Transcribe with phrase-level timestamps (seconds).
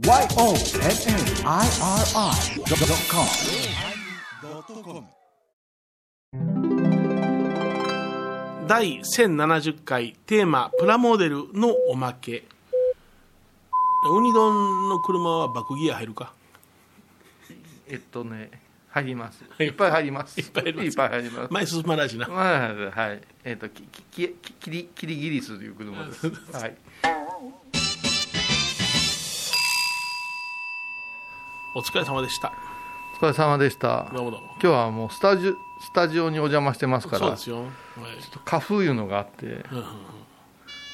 [0.00, 0.30] YONNIRI.com
[8.66, 12.44] 第1070回テーマ「プラモデル」のおまけ。
[14.10, 16.32] ウニ丼の車はバックギア入るか？
[17.86, 18.50] えっとね
[18.88, 19.44] 入ります。
[19.58, 20.40] いいっぱい入ります。
[20.40, 20.86] いっぱい入ります。
[20.86, 21.52] いっぱい入ります。
[21.52, 22.26] 前進まないしな。
[22.26, 23.20] まあはい。
[23.44, 26.74] えっとききききキリキリギリスという車ですはい
[31.72, 32.52] お疲れ様でした。
[33.14, 34.10] お疲れ様でした。
[34.12, 34.46] どうもどうも。
[34.54, 37.18] 今日はもうスタジオスタジオにお邪魔してますから。
[37.20, 37.66] そうですよ、はい。
[38.44, 39.46] 花風いうのがあって。
[39.46, 39.84] うんうん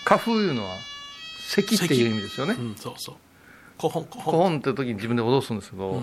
[0.05, 0.77] 花風いうのは
[1.49, 2.55] 咳っていう意味ですよね。
[2.57, 3.15] うん、そうそう。
[3.77, 6.01] コホンコホコンホンって時に自分で脅すんですけど、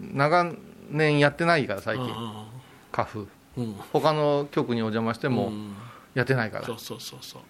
[0.00, 0.52] 長
[0.90, 2.06] 年やってないから最近、
[2.90, 3.28] 花風うん
[3.58, 3.74] うん。
[3.92, 5.76] 他の局にお邪魔してもうん。
[6.14, 7.42] やってないから、そうそうそうそう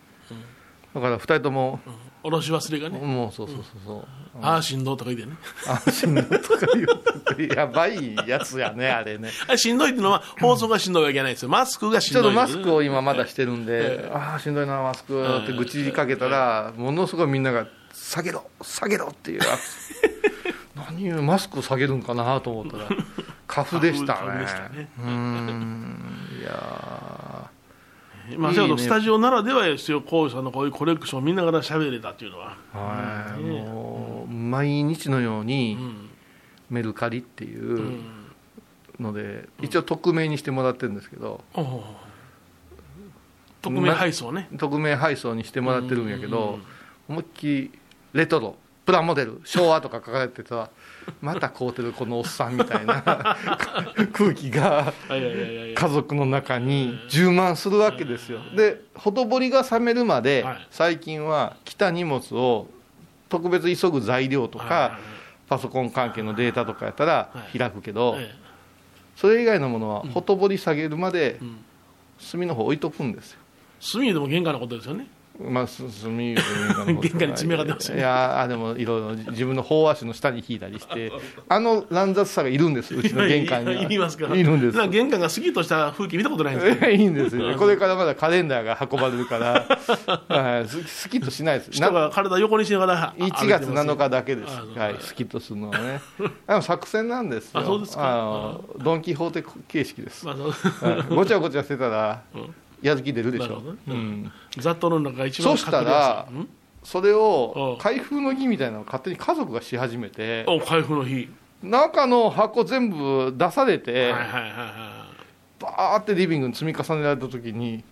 [0.95, 1.81] だから2人とも、
[2.23, 4.05] おろし忘れがね、もうそうそうそうそう、
[4.41, 5.37] ああ振動とか言ってね。
[5.67, 7.55] 安心だとか言う。
[7.55, 9.31] やばいやつやねあれね。
[9.49, 11.49] あれしんどいっていうのは放送がしんどいわけじゃないですよ。
[11.49, 14.11] マスクがしんちょっどいとマスクを今まだしてるんで、ええ。
[14.15, 15.23] ああしんどいなマスク。
[15.43, 19.41] って愚痴りかけたら、ものすごいみんなが下げろ下げろっていう。
[20.77, 22.89] 何をマスクを下げるんかなと思ったら
[23.47, 24.45] 花粉でしたね。
[24.77, 24.89] ね。
[24.99, 26.41] うーん。
[26.41, 27.04] いや
[28.37, 28.79] まあ、いいね。
[28.79, 36.11] スタジオならではですよこうさんのこういうコレクションを見ながら喋れたっていうのは、ーはい、もう毎日のようにうん。
[36.71, 38.01] メルカリっていううん。
[38.99, 41.43] ので、一応匿名にしてもらってるんですけど。
[43.63, 46.59] 匿名配送ね、匿名配送にしてもらってるんやけど、
[47.09, 47.71] 思いっきり
[48.13, 48.57] レトロ。
[48.85, 49.41] プラモデル。
[49.45, 50.71] 昭和とか書かれてたら
[51.21, 53.03] また買うてるこのおっさんみたいな。
[54.13, 54.93] 空気が。
[55.09, 58.41] 家族の中に充満するわけですよ。
[58.57, 60.69] でほとぼりが冷めるまではい。
[60.71, 62.69] 最近は来た荷物を
[63.29, 64.99] 特別急ぐ材料とか
[65.49, 67.59] パソコン関係のデータとかやったらはい。
[67.59, 68.35] 開くけどえ
[69.17, 71.65] それ以外のものはほとぼり下げるまでえうん。
[72.19, 73.41] 隅の方置いとくんですよ。
[73.81, 75.07] 隅でも玄関のことですよね
[75.39, 76.37] まあ、す墨玄
[76.75, 78.01] 関の玄関に詰め上がってますよね。
[78.01, 81.13] いやあでもいろいろ自分の飽和紙の下に引いたりして
[81.49, 83.83] あの乱雑さがいるんですうちの玄関には。
[83.91, 84.89] いいますかいるんです。
[84.89, 87.57] 玄関がすぎとした風景見たことないんですよいいんですよ。
[87.57, 89.67] これからまだカレンダーが運ばれるから、
[90.29, 91.73] はい、すスキッとしないです。
[91.73, 94.79] 人が体横にしながら1月7日だけです。
[94.79, 96.01] はい、スキッとするのはね。
[96.47, 97.61] でも作戦なんですよ。
[97.61, 98.09] あそうですか。
[98.09, 103.63] あのドン・キホーテ形式です、まあ、ごちゃごちゃしてたらうんやる気出るでしょ。
[103.89, 106.39] うん、雑踏の中が一番そしたら隠れやすい。
[106.39, 106.49] ん。
[106.85, 107.83] それうをん。
[107.83, 111.29] 開封の儀みたいなのを勝手に家族がし始めてお開封の日
[111.63, 115.63] 中の箱全部出されて、はいはいはいはい。
[115.63, 117.83] バーってリビングに積み重ねられた時に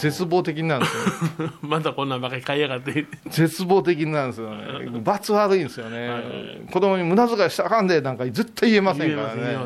[0.00, 3.06] 絶望的なんですよ またこんなんばかり買いやがって。
[3.28, 4.90] 絶望的なんですよね。
[5.02, 9.56] 罰悪いんですよね、子供に無駄遣いしたらあかんでなんか絶対言えませんからね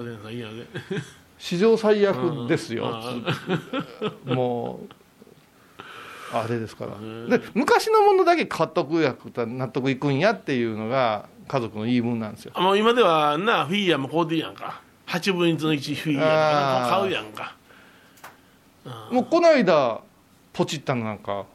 [1.39, 3.15] 史上最悪ですよ、あ
[4.27, 4.95] もう
[6.33, 7.39] あれですから。
[7.39, 12.53] で昔のものだけ買っとくや納得いくんやっていうのが家族の言い分なんですよ。
[12.57, 14.83] もう今ではなフィギュアも買うていいやんか。
[15.07, 17.57] 8分の1フィギュア買うやんか。
[19.11, 20.01] もうこの間
[20.53, 21.47] ポチったのなんか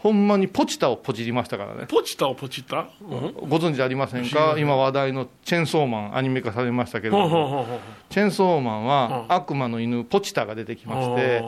[0.00, 1.86] ほんまにポチタをポチりましたからね。
[1.88, 2.86] ポチタをポチった？
[3.02, 3.48] うん。
[3.48, 4.54] ご存知ありませんか？
[4.58, 11.42] 今話題のチェンソーマンアニメ化されましたけれほどもチェンソーマンはうん悪魔の犬ポチタが出てきまして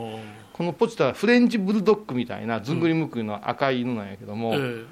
[0.52, 4.84] このポチタはフレンチブルドッグみたいなずんぐりむっくりの赤い犬なんやけども、え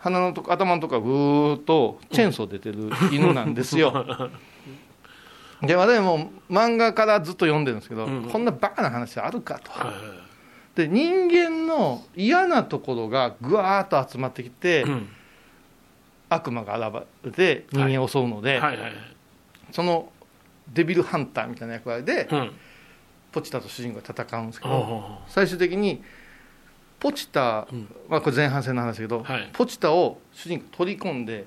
[0.00, 3.92] 鼻のとこ頭のとこがぐーっとチェーンソー出てる犬なんですよ。
[5.62, 8.28] で私も漫画からずっと読んでるんですけど、うん。
[8.30, 9.72] こんなバカな話あるかと。
[10.78, 15.08] で人間の嫌なところがぐわーっと集まってきて、うん。
[16.30, 18.76] 悪魔が現れて人間を襲うので、はい。
[18.76, 18.92] はいはい
[19.72, 20.10] その
[20.72, 22.52] デビルハンターみたいな役割で、うん。
[23.32, 26.02] ポチタと主人公が戦うんですけど、最終的に
[27.00, 27.94] ポチタ、うん。
[28.08, 29.50] まあ、これ前半戦の話だけど、はい。
[29.52, 31.46] ポチタを主人公取り込んで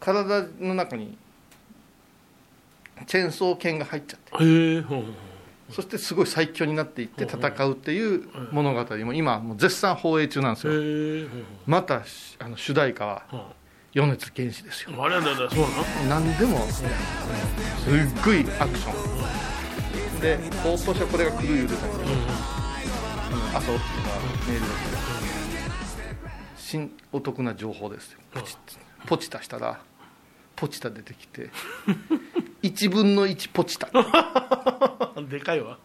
[0.00, 1.16] 体の中に
[3.06, 4.44] チェーンソー剣が入っちゃって
[5.70, 11.28] そしてすごい最強になっていって戦うっていう物語も今もう絶賛放映中なんですうよ
[11.66, 13.22] またしあの主題歌は
[13.92, 14.90] 米津玄師ですよ。
[14.98, 15.60] ああれだだそう
[16.08, 16.18] な。
[16.18, 16.86] の何でもすっ
[18.22, 20.20] ごいアクション。
[20.20, 21.98] で放送車これが来る言うてたけど、
[23.54, 24.96] 朝起きてメールが来て
[26.56, 28.20] 新お得な情報ですよ。
[28.32, 28.58] ポチッ
[29.06, 29.80] ポチタしたら
[30.56, 31.50] ポチタ出てきて
[32.70, 33.88] 1分の1ポチタ。
[35.28, 35.78] でかいわ。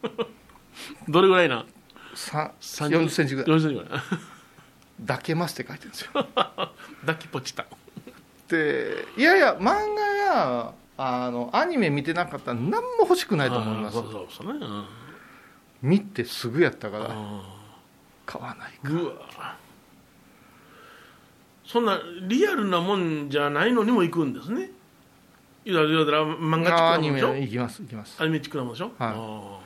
[1.07, 1.65] どれぐらいな？
[2.13, 3.57] さ30 40センチぐらい。
[3.57, 4.01] 40センチぐらい。
[5.07, 6.11] 抱けますって書いてるんですよ。
[7.01, 7.65] 抱きポチったっ
[8.47, 13.95] ていやいや漫画やあのアニメ見てなかったら何も欲しくないと思います。
[13.95, 14.85] そうそうそうね、うん。
[15.81, 17.41] 見てすぐやったからあ
[18.25, 19.55] 買わないーうわ。
[21.65, 24.71] そんなリアルなもんじゃないのにも行くんですね
[25.63, 28.15] いやいやだから漫画チックアニメなもんでしょ行きます行きます。
[28.19, 28.93] アニメチックなもんでしょ、はい。
[28.97, 29.59] あ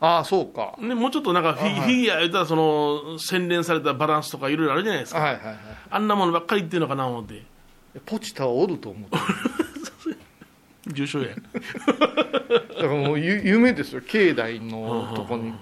[0.00, 0.74] ああそうか。
[0.78, 1.80] ーね、もうちょっとなんかフィ,、あはい。
[1.80, 5.56] フィギュア言ったらその洗練されたバランスとかいろいろあるじゃないですか、はいはいはい
[5.90, 7.42] あんなものばっかり言ってるのかな思って。
[8.06, 9.18] ポチタはおると思って
[10.92, 11.34] 重症や。
[11.34, 14.00] だからもうゆ夢ですよ。
[14.00, 15.52] 境内のとこに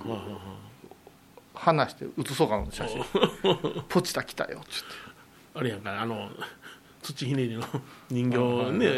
[1.55, 3.03] 話して写そうかな写真。
[3.89, 4.89] ポチタ来たよっつって。
[5.55, 6.29] あれやんかあの
[7.07, 7.63] 土ひねりの
[8.11, 8.89] 人形をね、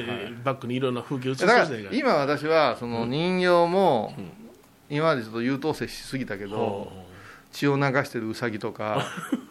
[0.43, 4.15] バックにいろんな風景映してたやんら今私はその人形も
[4.89, 6.91] 今までちょっと優等生しすぎたけど
[7.53, 9.07] 血を流してるウサギとか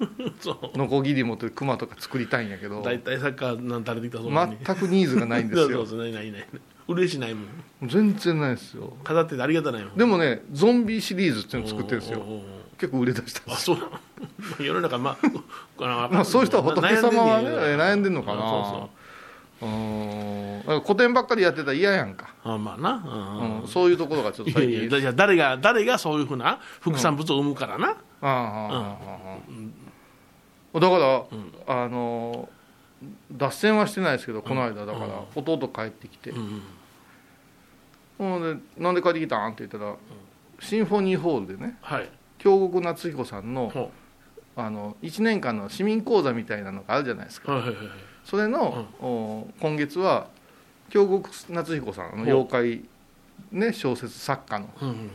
[0.75, 4.57] ノコギリ持ってるクマとか作りたいんやけど大体サッカーなんたれてきたそんなに。
[4.63, 5.85] 全くニーズがないんですよ。
[5.85, 6.47] そうないないない。
[6.87, 8.95] 嬉しないもん全然ないですよ。
[9.03, 9.97] 飾っててありがたないもん。
[9.97, 12.25] でもねゾンビシリーズっていうの作ってるんですよ
[12.77, 13.41] 結構売れ出した。
[13.51, 13.77] あそう。
[14.63, 15.17] 世の中ま
[15.79, 18.41] あ まあそういう人は仏様はね悩悩んでんのかな。
[18.41, 18.89] そうそ
[19.65, 19.69] う。
[20.81, 22.95] 古典ばっかりやってたら嫌やんか、あまあな、う
[23.45, 23.61] ん。
[23.61, 23.67] うん。
[23.67, 24.77] そういうところがちょっといや最近。
[24.89, 28.97] いやじゃあ誰が誰がそういうふうな副産物を生むからな、ああああ
[30.73, 31.23] ああだから、
[31.83, 32.47] あの
[33.31, 34.85] 脱線はしてないですけどこの間。
[34.85, 36.61] だから、弟帰ってきて、うん
[38.77, 39.51] なんで帰ってきたん？
[39.53, 39.95] って言ったら、
[40.59, 41.77] シンフォニーホールでね。
[41.81, 43.91] はい京極夏彦さんのほ
[44.55, 47.53] あの1年間の市民講座みたいなのがあるじゃないですか。
[47.53, 47.87] うはいはいはい。
[48.25, 50.27] それの、お今月は
[50.89, 52.81] 京極夏彦さんあの妖怪、
[53.51, 54.69] ね、小説作家の。
[54.81, 55.09] うんうん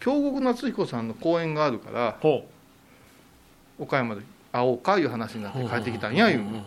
[0.00, 2.44] 京極夏彦さんの講演があるからほ
[3.78, 6.64] 岡山で会おうかいう話になって帰ってきたんや言ううんうんうんうん。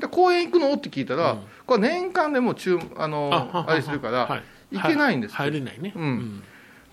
[0.00, 0.74] で公園行くの？
[0.74, 4.42] って聞いたら、うんこれ年間でも中あのああれするから、はい。
[4.72, 5.92] 行けないんです入れないね。
[5.94, 6.42] うん。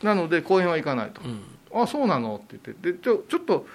[0.04, 1.22] なので公園は行かないと。
[1.22, 1.42] うん
[1.74, 2.92] 「あそうなの?」って言って。
[2.94, 3.66] でちょちょっと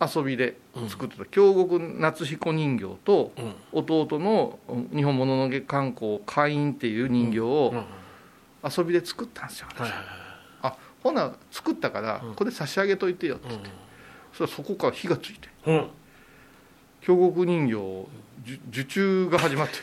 [0.00, 0.56] 遊びで
[0.88, 1.24] 作ってた。
[1.26, 3.54] 京極夏彦人形とうん。
[3.72, 4.58] 弟の
[4.94, 7.46] 日本もののけ観光会員っていう人形うん。
[7.46, 7.84] をうん。
[8.76, 10.06] 遊びで作ったんですよ、はいはいはい。
[10.62, 12.34] あほな作ったからうん。
[12.34, 15.48] これ差し上げといてよって、そしたらそこから火がついて。
[17.00, 17.74] 京極人形
[18.44, 19.74] 受受注が始まって。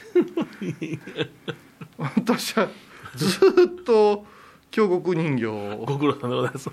[1.97, 2.67] 私は
[3.15, 3.25] ず
[3.81, 4.25] っと
[4.71, 6.69] 京極人形を、ご苦労さんでございます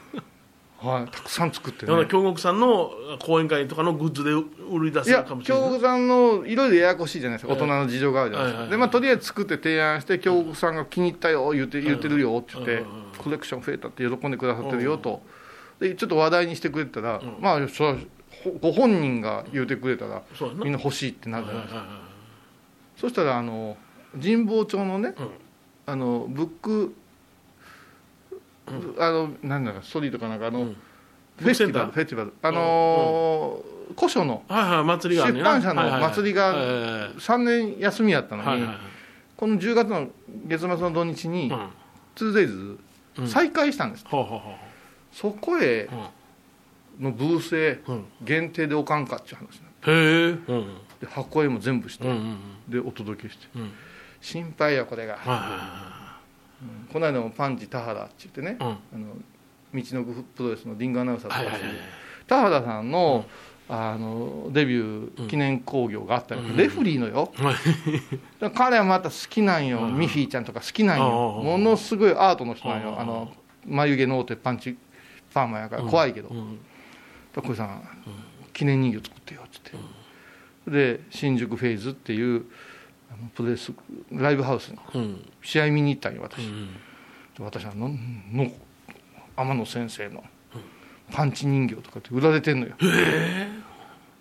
[0.86, 1.92] はい、たくさん作ってね。
[2.08, 5.64] 京極さんの講演会とかのグッズで売り出いやせるかもしれない。
[5.64, 7.60] 京極さんのいろいろややこしいじゃないですか、はい。
[7.60, 12.84] 大人の事情があるじゃないですか、でまあ、とりあえず作って提案して京極さんが気に入ったよ言って言ってるよって言って、
[13.18, 15.22] コレクション増えたって喜んでくださってるよと、
[15.80, 17.36] でちょっと話題にしてくれたら、ん。
[17.40, 17.96] まあそれは
[18.44, 20.22] ほご本人が言うてくれたら
[20.62, 21.86] みんな欲しいってなるじゃないですか、
[22.96, 23.76] そしたらあの
[24.22, 25.28] 神保町のね、うん。
[25.88, 26.94] あのブック、
[28.98, 30.76] あのなんだかストリートかなんかあの、うん。
[31.38, 32.32] フェスティバルフェスティバル。
[32.42, 37.10] あのー古書の出版社の祭りがはいはいはい。
[37.18, 38.66] 3年休みやったのに、
[39.36, 40.08] この10月の
[40.46, 41.70] 月末の土日にうん。
[42.16, 42.78] 2days
[43.18, 43.28] うん。
[43.28, 44.04] 再開したんです、
[45.12, 45.88] そこへ
[47.00, 47.80] うのブースへ
[48.22, 50.36] 限定でおかんかっていう話へ
[51.02, 51.06] え。
[51.06, 52.08] 箱絵も全部して、
[52.68, 53.46] でお届けして。
[54.20, 55.16] 心配やこれが、
[56.92, 59.14] この間もパンチ田原って言ってね、いはいあの
[59.74, 61.70] 道のくプロレスのリングアナウンサーとかはいはいはい
[62.26, 63.24] 田原さんの,、
[63.68, 66.56] あのデビュー記念興行があったり、うん。
[66.56, 67.32] レフリーのよ、
[68.54, 69.98] 彼はまた好きなんよ、うん。
[69.98, 71.44] ミッフィーちゃんとか好きなんよ、うん。
[71.44, 73.00] ものすごいアートの人なんよ、うん。
[73.00, 73.32] あの
[73.64, 74.76] 眉毛のってパンチ
[75.32, 76.58] パーマやから怖いけど、うん。
[77.34, 77.88] だから小井さん、
[78.52, 82.46] 記念人形作ってよっつって、で新宿フェイズっていう
[83.34, 83.72] プロレス
[84.12, 85.30] ライブハウスにうん。
[85.42, 86.66] 試合見に行ったんよう私、ん。
[87.36, 87.90] で私はの
[88.32, 88.50] の
[89.36, 90.24] 天野先生の
[91.12, 92.74] パンチ人形とかって売られてんのよ、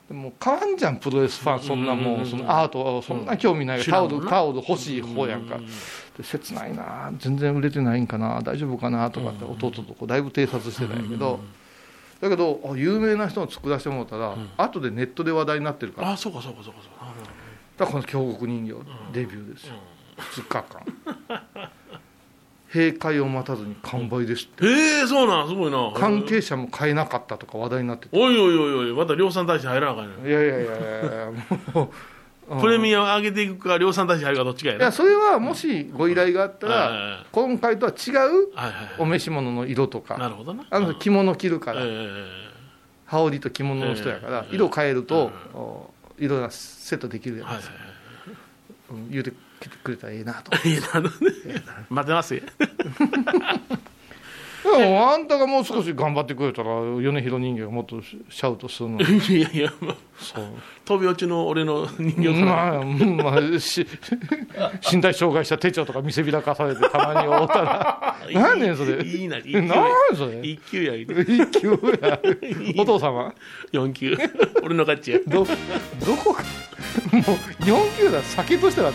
[0.08, 5.58] でも変わんじゃんプロレスファンそんなもうそのアートそんな興味ないタオルタオル欲しい方やんか、
[6.18, 11.40] で切ないな全然売れてないんかな大丈夫かなとかって弟とこうだいぶ偵察してたんやけど、
[12.22, 16.12] だけどあ有名な人の作らせてもらったら、後でネットで話題になってるから。
[16.12, 17.06] あそうかそうかそうかそうか
[17.78, 18.74] だからこの京極人形
[19.12, 19.76] デビューですよ、
[20.18, 21.70] 2日間。
[22.74, 24.66] 閉会を待たずに完売ですって。
[24.66, 25.92] へえそうなんすごいな。
[25.96, 28.18] 関係者も買えなかったとか話題になってて。
[28.18, 31.32] おいおいおいおいまた量産体制入らなあかんねいやいやいやいや
[31.74, 31.90] もう
[32.56, 32.62] うん。
[32.62, 38.50] プレミアム上げていくか量産体制入るかどっちかやないやそれはもしご依頼があったらはい今回とは違う
[38.98, 40.66] お召し物の色となかるほどな。
[40.70, 41.82] あの人着物着るから。
[41.82, 42.46] ええ
[43.08, 45.56] 羽織と着物の人やからええ色変えるとえ
[46.20, 47.70] えお色がセットできるやはいはいつ
[48.92, 50.52] うん言うてきてくれたらええなと。
[51.90, 52.42] 待ってますよ
[54.68, 56.70] あんたがもう少し頑張ってくれたら
[57.00, 59.04] 米広人形がもっとシャウトするのに。
[59.38, 60.46] いやいやもうそう。
[60.86, 63.86] 飛び落ちの俺の人形まあ、まあ、し
[64.92, 68.16] 身体障害者手帳とか見せびらかされてたまに会うたら。
[68.34, 69.04] 何ねんそれ。
[69.04, 70.40] いいな一何それ。
[70.42, 71.08] 一級や一
[71.52, 72.20] 級や。
[72.78, 73.34] お父様？
[73.72, 74.18] 四級
[74.64, 75.20] 俺の勝ちや。
[75.28, 75.46] ど
[76.06, 76.44] どこか。
[77.12, 77.22] もう
[77.64, 78.22] 4級だ。
[78.22, 78.92] 酒としたら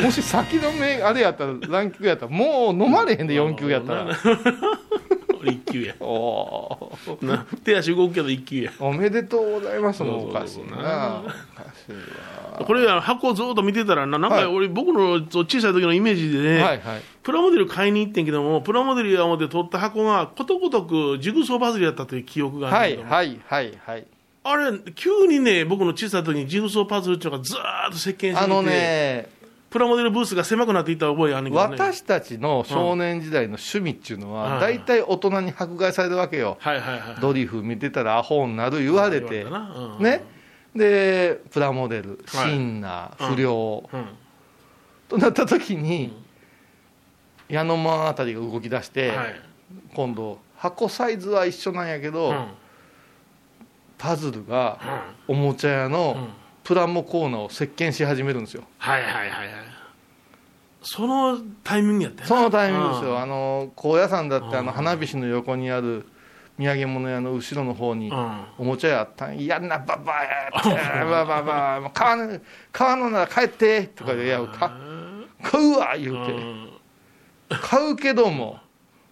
[0.00, 4.18] もし先の目あれやったらランキングやったらもう飲まれへんで4級やったら。
[5.42, 5.94] 俺一級や。
[6.00, 7.24] おー。
[7.24, 8.72] な手足動くけど一級や。
[8.78, 10.02] おめでとうございます。
[10.02, 11.22] もうおかしいな。
[12.64, 14.42] これ箱をずっと見てたらななんはい。
[14.44, 17.02] か俺、僕の小さい時のイメージでね、はいはい。
[17.22, 24.06] プラモデル買いに行ってんけどもプラモデルや思って取った箱がことごとくジグソーパズルやったという記憶があはるんだけども、いはいはいはい。
[24.44, 27.58] あれ急にね僕の小さい時にジグソーパズルっていうのがずー
[27.88, 28.44] っと席巻してきて。
[28.44, 29.28] あのね
[29.72, 31.76] プラモデルブースが狭くなっていった覚えあるけどね。
[31.78, 34.34] 私たちの少年時代の趣味っていうのうん。
[34.34, 36.58] は大体大人に迫害されるわけよ。
[36.60, 39.42] はいはいはいドリフ見てたらアホになる言われて。
[39.44, 40.22] うんね。
[40.76, 42.50] でプラモデルはい。
[42.50, 43.26] シンナうん。
[43.28, 43.90] ー不良。
[43.92, 44.04] うん。
[45.08, 46.22] となった時に
[47.48, 49.40] 矢野間あたりが動き出してはい。
[49.94, 52.46] 今度箱サイズは一緒なんやけどうん。
[53.98, 54.78] パズルが
[55.28, 55.34] うん。
[55.34, 55.92] おもちゃ屋うん。
[55.92, 56.28] の
[56.64, 58.64] プラモコーナーを席巻し始めるんですよ。
[58.78, 59.48] はいはいはいはい。
[60.82, 63.08] そのタイミングやったよそのタイミングですうん。
[63.10, 66.06] よあの高野山だってあうんの花火師の横にある
[66.58, 68.44] 土産物屋の後ろの方にうん。
[68.58, 69.44] おもちゃ屋あったん。
[69.44, 70.68] やんなババアやって。
[71.04, 72.42] バババもう買わぬ
[72.72, 74.72] 買わぬなら帰ってとかで「いやか
[75.42, 76.32] 買うわ」言うて。
[76.32, 76.68] うん。
[77.60, 78.58] 買うけども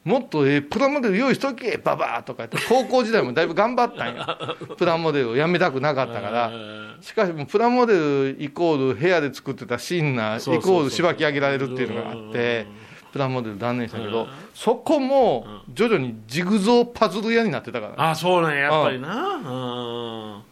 [0.04, 4.38] もっとええプラモデル用意しとけババアとか言って高校時代もだいぶ頑張ったんや。
[4.78, 6.48] プラモデルをやめたくなかったから。
[6.48, 6.96] うん。
[7.02, 12.66] しかしプラモデルイコール部屋で作ってたシンナーイコールしばき上げられるっていうのがあって
[13.12, 18.10] プラモデル断念したけどそこも徐々にジグゾーパズル屋になってたから。
[18.10, 19.08] あそうなんややっぱりな。
[19.08, 20.42] うん。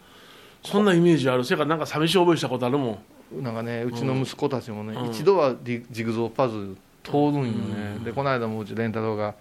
[0.63, 1.45] そんなイメージある。
[1.45, 3.01] せやからなんか寂しい覚えしたことあるも
[3.41, 3.43] ん。
[3.43, 5.11] なんかねうちの息子たちもね、うん。
[5.11, 6.77] 一度はジジグゾーパズル
[7.11, 9.35] 通るんよね、でこの間もうち蓮太郎が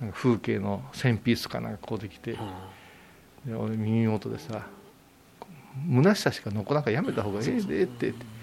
[0.00, 2.36] なんか風景の1000ピースかなんかこうできて、
[3.44, 4.66] で俺耳元でさ
[5.88, 8.06] 「虚しさしか残らんからやめた方がええで」って。
[8.06, 8.34] 言って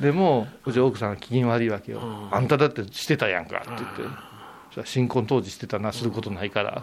[0.00, 2.34] でもうち奥さんは機嫌悪いわけよ、うん。
[2.34, 3.76] あんただってしてたやんかって言
[4.08, 6.82] って、新婚当時してたなすることないから、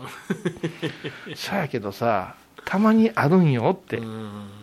[1.36, 4.61] そやけどさたまにあるんよって、うん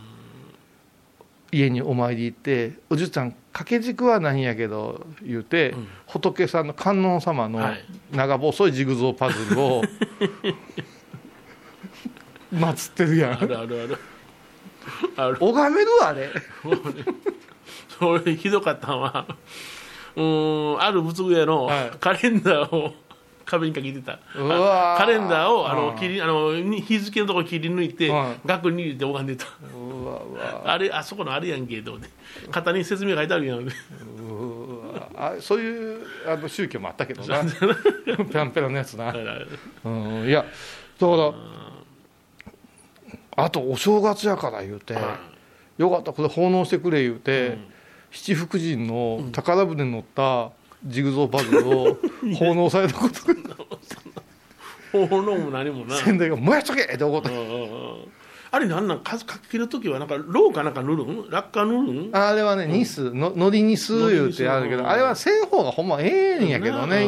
[1.51, 5.89] 家にお参り行って「おじゅちゃん掛け軸はないんやけど」言うて、うん。
[6.07, 7.85] 仏さんの観音様のはい。
[8.13, 9.83] 長細いジグゾーパズルを
[12.53, 13.33] 祀ってるやん。
[13.33, 13.99] あるあるある。
[15.17, 15.37] ある。
[15.41, 16.31] 拝めるあれ。
[17.99, 19.27] それひどかったのは
[20.17, 21.91] うーんある仏具屋のはい。
[21.99, 22.95] カレンダーを
[23.49, 24.19] 壁にかけてた。
[24.35, 25.97] カレンダーをあのうん。
[25.97, 29.47] 切りあのに日付のところ切り抜いてはい額に入れて拝んでた。
[30.65, 32.09] あれあそこのあれやんけと思って。
[32.51, 33.69] 型に説明書いてあるやん。
[35.17, 37.43] あそういうあの宗教もあったけどな。
[37.45, 39.13] ペランペランのやつな、
[39.85, 40.45] うん、いや
[40.99, 41.33] だから
[43.45, 44.97] あとお正月やから言うて、
[45.77, 47.59] よかったこれ奉納してくれ言うて、
[48.11, 50.51] 七福神の宝船に乗った
[50.85, 51.99] ジグゾーパズルを
[52.37, 53.35] 奉納されたことが。
[54.93, 57.69] 奉納も何もな先代が「燃やしとけ!」って怒ってうんうんうん。
[58.51, 61.31] あれなんなん数かけるときはなんかローかなんか塗るん？
[61.31, 62.17] 落下塗るん？
[62.17, 67.07] あれはねニスののりニス言うてあるけどあれはせん方がほんまええんやけどね、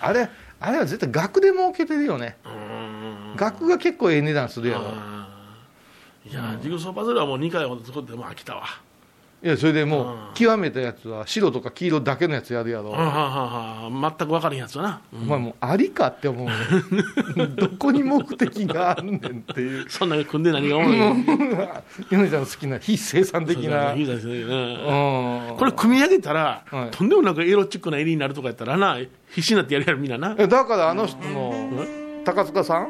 [0.00, 2.36] あれあれは絶対額で儲けてるよね。
[2.44, 4.84] うん額が結構ええ値段するやろ。
[6.28, 8.62] いやジグソーパズルはもう2回ほど作ってもう飽きたわ
[9.44, 10.12] いやそれでもうん。
[10.12, 15.22] う極めたやつは白とか黄色だけのやつやるやろ、はあは全く分からんやつはな、うん。
[15.22, 16.46] お前もうありかって思う。
[16.46, 16.52] ね
[17.54, 19.20] どこに目的があんねんっ
[19.54, 19.84] ていう。
[19.88, 21.14] そんな組んで何がおもろいの？
[22.10, 23.94] 米ちゃんの好きな非生産的な。
[23.94, 25.56] そうん。
[25.58, 26.90] これ組み上げたら、はい。
[26.90, 28.96] とんでもなくエロチックな襟になるとかやったらな
[29.30, 31.52] 必死になってやるやろみんなな、だからあの人の
[32.24, 32.88] 高塚さん？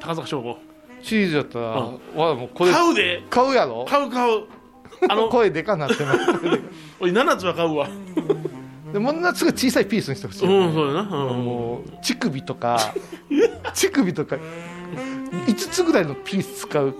[0.00, 0.56] 高坂翔吾。
[1.02, 1.74] シリーズやったら、うん。
[2.16, 3.22] わもうこれ買うで。
[3.28, 3.84] 買うやろ？
[3.88, 4.44] 買う買う
[5.08, 6.18] あの 声でかなってます。
[7.00, 7.88] 俺7つは買うわ。
[8.92, 11.08] でものすごい小さいピースにしてほしい、うんそうやな、うん。
[11.44, 12.78] もう乳首とか
[13.74, 14.38] 乳首とか
[15.46, 16.94] 5つぐらいのピース使う。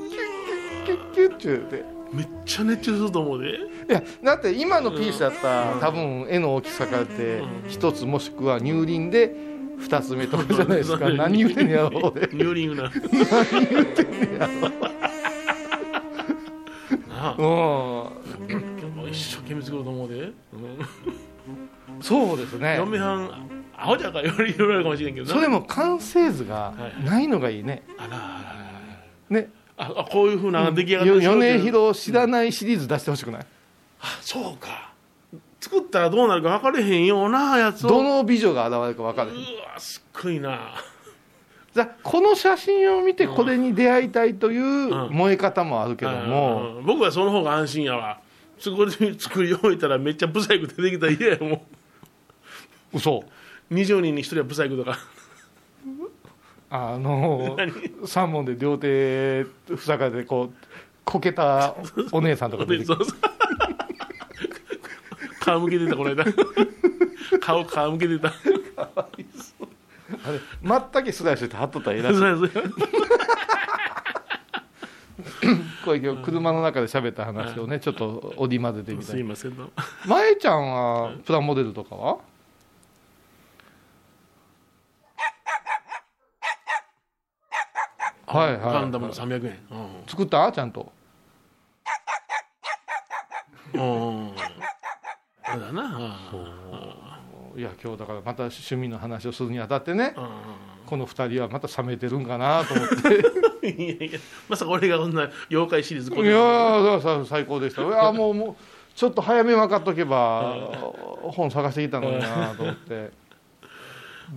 [0.84, 1.96] キュッキュッキュッキュッって。
[2.12, 3.50] めっちゃ熱中すると思うで。
[3.50, 3.54] い
[3.88, 9.34] やだって今のピースだったら多分絵の大きさからって1つもしくは乳輪で
[9.78, 11.08] 2つ目とかじゃないですか。
[11.10, 12.92] 何言うてんねやろ俺ニューリングななあう
[17.32, 20.32] う一生見つくると思うで、うん
[22.00, 22.76] そうですね。
[22.76, 23.30] 嫁はん
[23.76, 25.32] アホじゃからいろいろあるかもしれんけどな。
[25.32, 27.84] それも完成図がないのがいいね。
[27.96, 28.56] あらあ
[29.30, 29.86] ねら。
[29.86, 33.46] ああこういうふうな出来上がってよ米広知らないシリーズ出してほしくない、
[34.00, 34.92] あそうか。
[35.60, 37.90] 作ったらどうなるか分かれへんようなやつを。
[37.90, 39.36] どの美女が現れるか分からへん。
[39.36, 40.74] うわすっごいな
[41.76, 45.12] じゃあこの写真を見てこれに出会いたいといううん。
[45.12, 48.18] 燃え方もあるけども、うん僕はその方が安心やわ。
[48.58, 51.66] そこで作り終えたらめっちゃブサイク出てきたら嫌やも
[52.94, 53.24] 嘘。
[53.70, 54.98] う20人に1人はブサイクとか
[56.70, 57.70] あの何？
[58.06, 60.54] 三問で両手ふさかでこう
[61.04, 61.74] こけた
[62.10, 62.94] お姉さんとか出てきて。
[62.94, 63.16] そうそう。
[65.44, 66.24] 顔向けてたこの間。
[67.40, 68.32] 顔顔向けてた
[70.62, 72.20] まったけスライスして貼っとったらええらしい。
[75.84, 79.70] これ今日車の中で喋った話をねちょっと織り交ぜてみたすいいませんど
[80.06, 82.18] まえちゃんはプラモデルとかは？
[88.26, 88.60] はいはい。
[88.60, 89.58] ガンダムの300円。
[90.08, 90.50] 作った？
[90.50, 90.92] ちゃんと。
[93.72, 93.80] うん。
[93.80, 94.34] うん。
[95.46, 97.05] そうだな
[97.56, 100.30] いや今日だからまた趣味の話をするにあたってねうんうん
[100.86, 103.66] この2人はまた冷めてるんかなと思って。
[103.66, 107.82] いやいやまさか俺がこんな妖怪シリーズいや最高でした。
[107.82, 108.56] いやもうもう
[108.94, 110.54] ちょっと早め分かっとけば
[111.22, 113.10] 本探してきたのになと思って。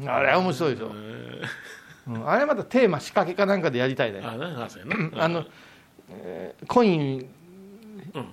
[0.07, 0.91] あれは面白いでしょ、
[2.07, 5.45] うん、あれまたテーマ仕掛けかなんかでやりたいねあの、
[6.09, 7.29] えーコイン
[8.13, 8.25] うん。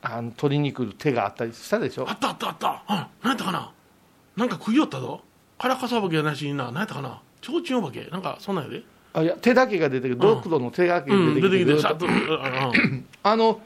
[0.00, 2.08] あの取りに来る手があったりしたでしょ。
[2.08, 2.82] あったあったあった。
[2.88, 2.96] うん。
[3.22, 3.72] 何やったかな
[4.36, 5.20] なんか食いよったぞ。
[5.58, 7.20] カラカサお化けやなしにな何やったかな。
[7.42, 8.04] 提灯お化け。
[8.10, 8.82] なんかそんなんやで。
[9.14, 10.20] あいや手だけが出てくる。
[10.20, 11.82] ドクロの手だけがうん出てきて,、出てきて。
[11.82, 12.06] さっと。
[12.06, 13.04] うんうん。
[13.22, 13.60] あの、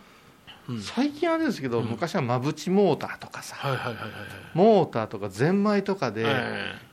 [0.69, 0.81] うん。
[0.81, 3.57] 最近あれですけど、昔はまぶちモーターとかさ。
[3.57, 4.11] はいはいはいはい
[4.55, 6.35] モーターとかゼンマイとかで、はい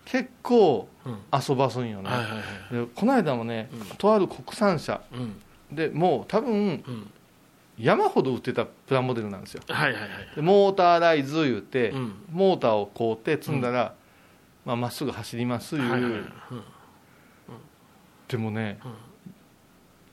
[0.06, 1.18] 結構うん。
[1.32, 2.38] 遊ばすんよね、はいはいは
[2.72, 2.86] い。
[2.86, 3.98] でこの間もね、うん。
[3.98, 5.42] とある国産車うん。
[5.76, 7.12] でもう多分うん
[7.78, 9.62] 山ほど売ってたプラモデルなんですよ。
[9.68, 10.10] はいはいはい。
[10.36, 12.14] でモーターライズ言うて、うん。
[12.32, 13.96] モーターを買うて積んだら
[14.66, 16.12] まあまっすぐ走りますいう、はいはい。
[16.12, 16.28] はいうん。
[18.28, 18.80] でもね、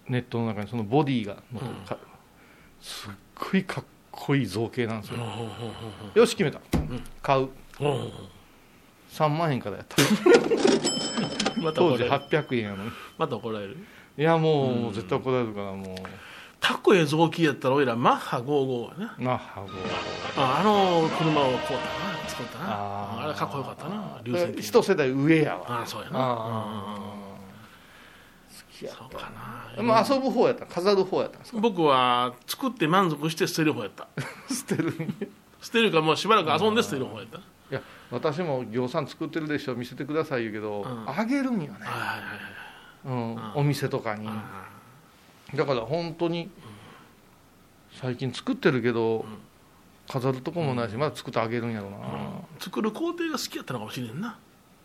[0.09, 1.43] ネットの中にそのボディが
[2.81, 3.11] すっ
[3.53, 5.19] ごいかっこいい造形なんですよ、
[6.15, 7.03] よし決めた、ん。
[7.23, 7.45] 買う。
[7.45, 8.11] うほうほう。
[9.13, 9.97] 3万円からやった。
[11.61, 12.49] また当時怒られる。
[12.49, 12.91] 800円やのに。
[13.19, 13.77] また怒られる。
[14.19, 15.97] いやもう絶対怒られるからもう
[16.61, 19.25] かっこええ造形やったら俺らマッハ55やな。
[19.25, 19.67] なは
[20.37, 22.65] ごああの車を買うたな作ったな。
[22.69, 23.25] あー。
[23.25, 25.65] あれかっこよかったな流線形一世代上やわ。
[25.81, 26.19] ああそうやな。
[26.21, 26.99] あ
[28.51, 28.97] 好きやうん。
[28.99, 29.75] そうかな。
[29.77, 31.59] でも遊ぶ方やった飾る方やったんですか？
[31.61, 34.07] 僕は作って満足して捨てる方やった。
[34.55, 34.93] 捨てる
[35.63, 37.39] 捨てるかもうしばらく遊んで捨てる方やった。
[37.39, 41.05] いや私も業産作ってるでしょ見せてください言うけど、ん。
[41.09, 42.19] あげるんよね、はいはいはい
[43.07, 43.35] うん。
[43.37, 44.27] んお店とかに。
[44.29, 44.33] あ
[45.55, 46.51] だから本当に
[48.01, 49.25] 最近作ってるけど、
[50.09, 54.39] 飾るとこもないしまだ作ってあげるんやろうな、ー作る工程が好きやったのかもしれんな。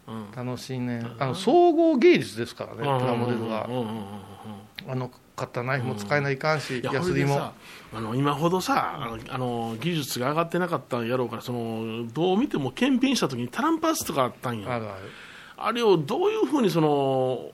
[0.08, 0.32] うん。
[0.36, 1.04] 楽しいね。
[1.19, 4.91] あの総合芸術ですからねプラモデルがうんうんうんうんうん。
[4.91, 6.62] あの買ったナイフも使えないかん。
[6.62, 7.54] し、いやヤスリもあ
[8.01, 15.10] の今ほどさあのあの技術が上がってなかったんやろうからそのどう見ても検品した時にタランパースとかあったんよあるある
[15.58, 16.89] あれをどういうふうにその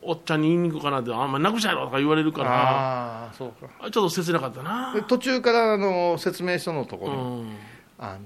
[0.01, 3.67] おっちゃんに言いに行くかなってあんまなくしゃやろとか言われるからああそうか。
[3.81, 4.93] ちょっと切なかったな。
[4.95, 7.55] で途中からあの説明書のとこうろに、ん。
[7.99, 8.21] あのー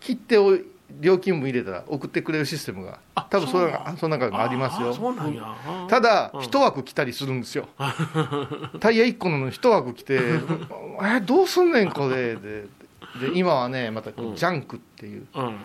[0.00, 0.56] 切手を
[1.00, 4.90] 料金分入れたら送ってくれるシステムがあ多分それその中にもありますよ。
[4.90, 5.54] あそうなんや。
[5.88, 7.68] ただうん一枠来たりするんですよ。
[8.80, 10.18] タイヤ1個なのに一枠来て
[11.04, 12.66] 「えどうすんねんこれ」でで
[13.34, 15.26] 今はねまたジャンクっていう。
[15.34, 15.56] うん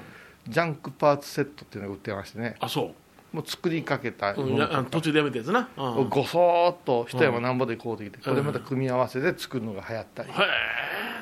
[0.47, 2.55] ジャンクパーツセットっていうのが売ってましてね。
[2.59, 2.91] あそ
[3.33, 4.33] もう作りかけた。
[4.33, 10.29] う、うん、途中でやめたやつな、うん、をごそーっと一山なんぼでこうできてこれまた組み合わせで作るのが流行ったり。
[10.29, 10.35] へえ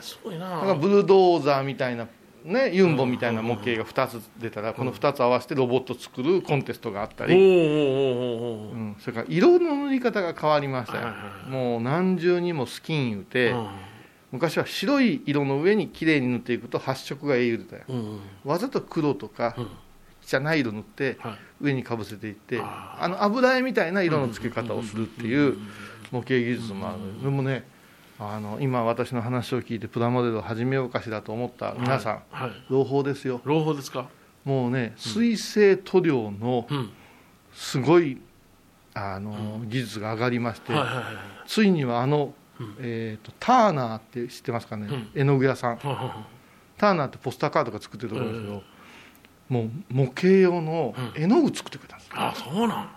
[0.02, 0.50] すごいな。
[0.50, 2.08] なんかブルドーザーみたいな、
[2.44, 11.08] ね、ユンボみたいな模型が2つ出たら、この2つ合わせてロボット作るコンテストがあったり、うん、それから色の塗り方が変わりましたよ。
[11.48, 13.56] もう何重にもスキン言うて、
[14.34, 17.84] 昔は白い色の上に綺麗に塗っていくと発色がええ言うてたよ。
[17.88, 18.19] うんうん。
[18.43, 19.67] わざと黒とかうん。
[20.26, 21.38] 汚い色塗ってはい。
[21.62, 25.58] 上にかぶせていってああの油絵みたいな色の付け方をするっていう
[26.12, 27.22] 模型技術もある。
[27.22, 27.63] でもね
[28.19, 33.39] あの今私の話を聞いてプラモデルを始めようかしらと思った皆さん、はい、はい、朗報ですよ。
[33.43, 34.08] 朗報ですか？
[34.46, 36.89] もうね水性塗料のうん。
[37.54, 38.19] すごい
[38.96, 41.06] あの技術が上がりまして、はいはいはい。
[41.46, 42.34] ついにはあの
[42.80, 45.10] えー、とターナーって知ってますかね、うん。
[45.16, 45.80] 絵の具屋さん。
[46.78, 48.63] ターナーってポスターカードが作ってるところですけど、
[49.50, 52.89] もう模型用の絵の具作ってくれたんです、あそうなん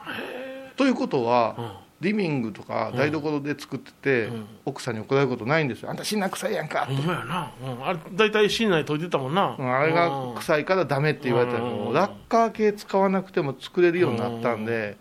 [0.76, 1.72] ということは、うん。
[1.98, 4.46] リビングとか台所で作ってて、うん。
[4.66, 5.90] 奥さんに怒られることないんですよ。
[5.90, 6.82] あんた死んな臭いやんか。
[6.84, 11.70] って、ほんまやな、うん、あれ大体室内解いてたもんな、うんあれが臭いからダメって言われたらうん。
[11.70, 14.98] もうラッカー系使わなくても作れるようになったんで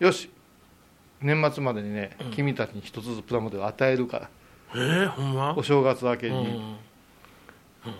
[0.00, 0.28] よし
[1.24, 4.28] 年末までにね、君たちに一つずつプラモデル与えるから。
[4.74, 5.54] えー、ほんま？
[5.56, 6.36] お正月明けに。
[6.36, 6.76] うん。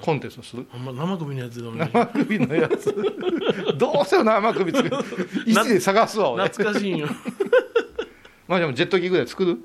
[0.00, 1.90] コンテストする、ほんま生首のやつでもね。
[1.92, 2.94] 生首のやつ。
[3.76, 4.96] どうせよ生首作る。
[5.46, 6.44] 石で探すわ俺。
[6.48, 7.08] 懐かしいんよ。
[8.48, 9.58] まあでもジェット機ぐらい作る？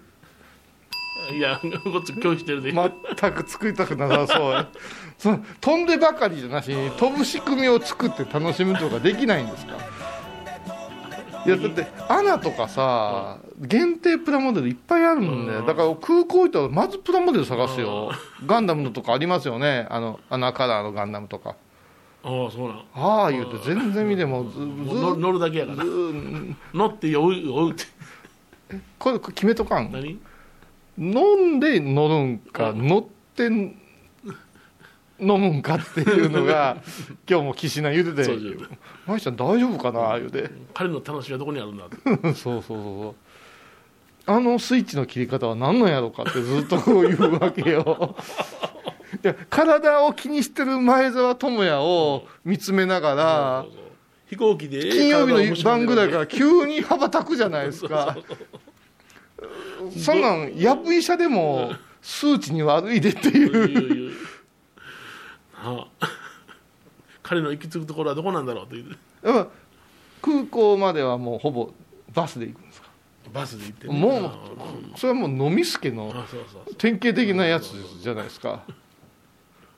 [1.32, 4.67] いやこっち拒否してるで、全く作りたくなさそう
[5.19, 9.78] その飛んでばかりじゃなしに飛ぶ仕組みを作って楽しむとかできないんですか？
[11.45, 15.54] いやだってアナとかさ限定プラモデルいっぱいあるもんね。
[15.54, 15.65] うん。
[15.65, 18.12] だから空港行ったらまずプラモデル探すよ。
[18.45, 19.88] ガンダムのとかありますよね。
[19.89, 21.56] あのアナカラーのガンダムとか。
[22.21, 22.84] ああそうなん。
[22.93, 25.86] ああ言うて全然見てもずずもう乗乗るだけやから。
[25.86, 26.13] ず
[26.73, 27.86] 乗って酔う酔うって。
[28.99, 29.91] これ決めとかん？
[29.91, 30.19] 何？
[30.97, 32.88] 飲んで乗るんか、うん。
[32.88, 33.49] 乗って
[35.21, 36.77] 飲むんかっていうのが
[37.29, 38.69] 今日も岸名言うててそうそう
[39.08, 40.49] 「舞ちゃん大丈夫かな?」言うて。
[40.73, 41.86] 彼の楽しみはどこにあるんだ？
[41.88, 43.15] ってそうそうそ
[44.27, 44.32] う。
[44.32, 48.15] あのスイッチの切り方は何なんやろうかってずっとこう言うわけよ。
[49.23, 53.89] いや体を気にしてる前澤智也を見つめながらそうそうそう。
[54.29, 58.15] 飛行機で金曜日の晩ぐらいから急に羽ばたくじゃないですか。
[59.97, 64.12] そんなんやぶ医者でも数値に悪いでってい言う
[65.63, 66.08] 言うう言うなあ
[67.24, 68.98] 彼の行き着くところはどこなんだろうって言う。
[69.36, 69.52] やっぱ
[70.22, 71.72] 空港まではもうほぼ
[72.13, 72.89] バスで行くんですか？
[73.34, 76.12] バスで行ってねもうあそれはもう飲みすけの
[76.78, 78.63] 典型的なやつじゃないですか。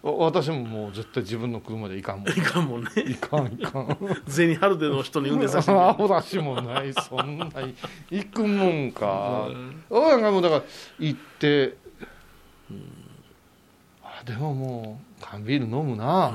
[0.03, 2.29] わ私ももう絶対自分の車で行かんもん。
[2.29, 2.89] いかんもんね。
[3.07, 3.97] いかんいかん。
[4.27, 5.77] 銭ハルデの人に運転させて。
[5.77, 6.91] アホらしもない。
[6.93, 7.45] そんな
[8.09, 9.47] 行くもんか。
[9.91, 10.63] 俺なんかもうだから
[10.97, 11.77] 行って
[12.71, 12.73] あ
[14.25, 16.33] でももう缶ビール飲むな、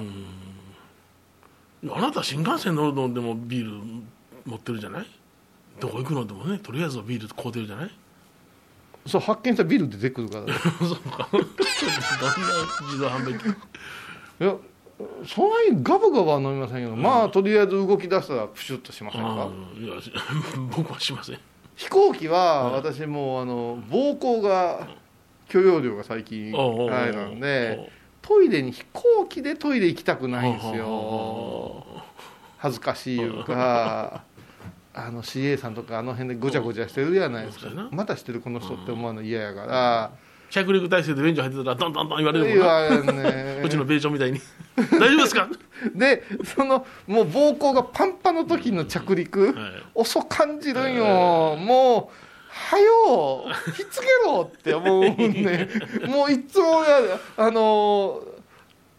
[1.89, 3.81] あなた新幹線乗るのでもビール
[4.45, 5.07] 持ってるじゃない？
[5.79, 7.91] どこ行くのでもねとりあえずはビール買うてるじゃない？
[9.07, 10.47] そう発見したビール出てくるから。
[10.81, 11.29] そうか。
[11.31, 11.49] どんな
[12.87, 13.49] 自動販売機？
[13.49, 14.57] いや
[15.27, 20.11] そんなにガブガブは飲みませんけど、まあとりあえず動き出したらプシュッとしませんか、いやし
[20.75, 21.39] 僕はしません。
[21.77, 24.89] 飛行機は私もうあの膀胱が
[25.49, 27.91] 許容量が最近あれなんで
[28.23, 30.87] トイレに飛行機でトイレ行きたくないんですよ。
[30.89, 31.87] お
[32.59, 34.23] 恥ずかしいいうか
[34.95, 37.69] あの CA さんとかあの辺でごちゃごちゃしてるじゃないですか。
[37.91, 40.11] またしてるこの人って思うの嫌やから。
[40.49, 44.41] 着陸体制で便所入ってたらドンドンドン言われるもんねうちの米朝みたいに。
[44.93, 45.49] 大丈夫ですか？
[45.95, 49.55] でそのもう膀胱がパンパンの時の着陸、はい。
[49.95, 52.26] 遅感じるんよ、もう
[52.57, 55.69] はよひっつけろって思うね
[56.09, 57.01] もういつもや
[57.37, 58.23] あの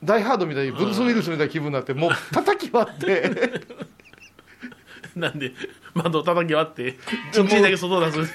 [0.03, 3.31] ダイハードみたいにブルース・ウィルスみたいな気分になってもう叩き割って。
[5.15, 5.51] なんで
[5.95, 6.95] 窓を叩き割って
[7.31, 8.33] ちんちんだけ外出す。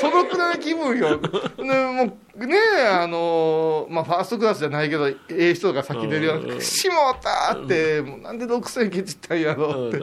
[0.00, 1.26] そのくらいの気分よ、ね、
[1.58, 2.56] もうね
[2.90, 10.00] あのまあファーストクラスじゃないけどええ人が先出るようんうな「しもうた!」って、もうなんで6000ケチったんやろって、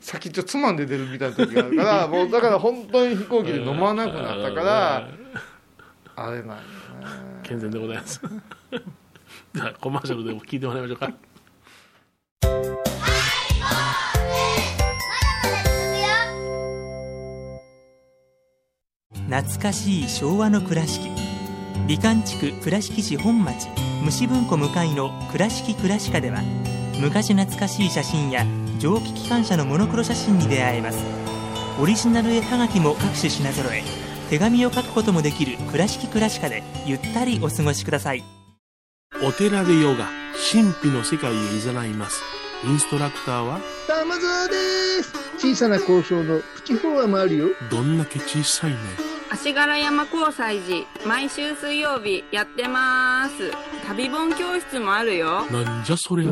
[0.00, 5.08] 先っちょつまんで出るみたいな時があるから もうだから本当に飛行機で飲まなくなったから
[6.16, 6.60] あれなんよね。
[7.42, 8.20] 健全でございます。
[9.54, 11.12] じゃあコマーシャルでも聞いてもらいましょうか。
[19.28, 21.08] 懐かしい昭和の倉敷。
[21.86, 23.68] 美観地区倉敷市本町。
[24.02, 26.40] 虫文庫向かいの「倉敷倉歯科」では
[26.98, 28.46] 昔懐かしい写真や
[28.80, 30.98] 蒸気機関車のモノクロ写真に出会えます。
[31.78, 33.82] オリジナル絵はがきも各種品揃え
[34.30, 38.24] 手紙を書くこともできる「倉敷倉歯科」でゆったりお過ごしください。
[39.22, 40.08] お寺でヨガ
[40.50, 42.22] 神秘の世界へ誘います。
[42.64, 44.54] インストラクターは玉沢で
[45.02, 45.12] す。
[45.38, 47.48] 小さな交渉のプチフォアもあるよ。
[47.70, 48.76] どんだけ小さいね。
[49.30, 53.52] 足柄山交際時毎週水曜日やってます。
[53.86, 55.44] 旅本教室もあるよ。
[55.50, 56.30] なんじゃそりゃ。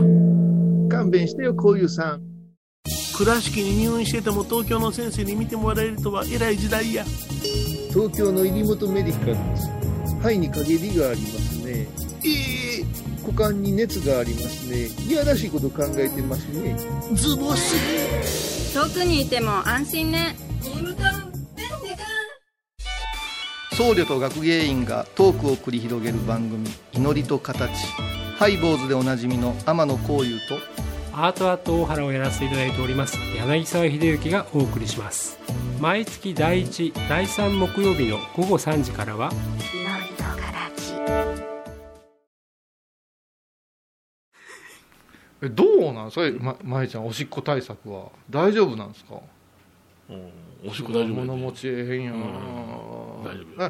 [0.88, 2.27] 勘弁してよこういうさん
[3.18, 7.04] 倉敷に入院してても東京の先生に見てもらえるとは偉い時代や。
[7.88, 9.68] 東京の入本メディカルです。
[10.18, 11.88] 肺に陰りがありますね。
[12.24, 12.84] ええ
[13.26, 14.86] 股間に熱がありますね。
[15.08, 16.76] いやらしいこと考えてますね。
[17.14, 20.36] ズボス遠くにいても安心ね。
[23.72, 27.68] 僧侶と学芸員がトークを繰り広げる番組「祈りと形」
[28.38, 30.58] ハイボーズでおなじみの天野幸雄と
[31.20, 35.36] アートアート大原をやらせていただいております柳沢秀幸がお送りします。
[35.80, 39.32] 毎月第1第3木曜日の午後3時からは
[45.42, 48.10] えどうなんそれままえちゃんおしっこ対策は？
[48.30, 49.16] 大丈夫なんですか？
[50.10, 50.30] うん
[50.68, 52.22] おしっこ大丈夫物持ちえへんやん、うん
[53.24, 53.64] 大丈夫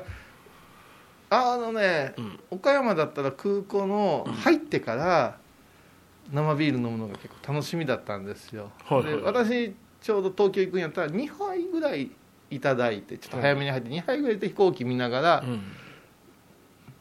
[1.31, 2.41] ああのね、うん。
[2.51, 5.39] 岡山だったら空港の入ってから
[6.33, 12.13] 生ビール飲むのが結構楽しみだったんですよ、はいはいで私ちょうど東京行くんやったら2杯ぐらい
[12.51, 15.61] いただいてちょっと早めに入って2杯ぐらいで飛行機見ながらうん。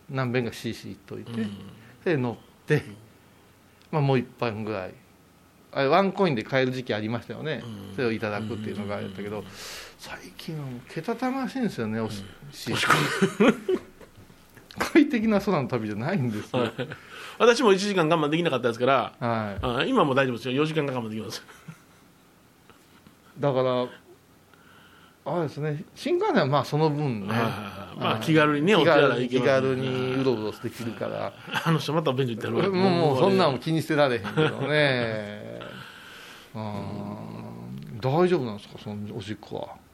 [0.09, 1.51] 何遍かシーシーっといて、うん。
[2.03, 2.83] で乗って、
[3.91, 4.93] まあ、もう1杯ぐらい。
[5.73, 7.95] あれワンコインで買える時期ありましたよね、うん。
[7.95, 9.43] それをいただくっていうのがあれだったけど、
[9.99, 12.71] 最近はもうけたたましいんですよねおし、し
[14.97, 16.71] 快適な空の旅じゃないんですよ、はい。
[17.37, 20.63] 私も1時間我慢できなかったですからはい、あ今も大丈夫ですよ。
[20.63, 21.43] 4時間我慢できます。
[23.39, 23.87] だから
[25.25, 28.21] あれですね新幹線はまあその分ね、まあはい。
[28.21, 31.33] 気軽にねお気手洗軽に気い行けます軽にうろうろできるから、
[31.65, 35.59] あの人また便所行った もうらもうそんなんも気にしてられへんけどね。
[36.55, 37.99] うん。
[37.99, 39.86] 大丈夫なんですかそのおしっこは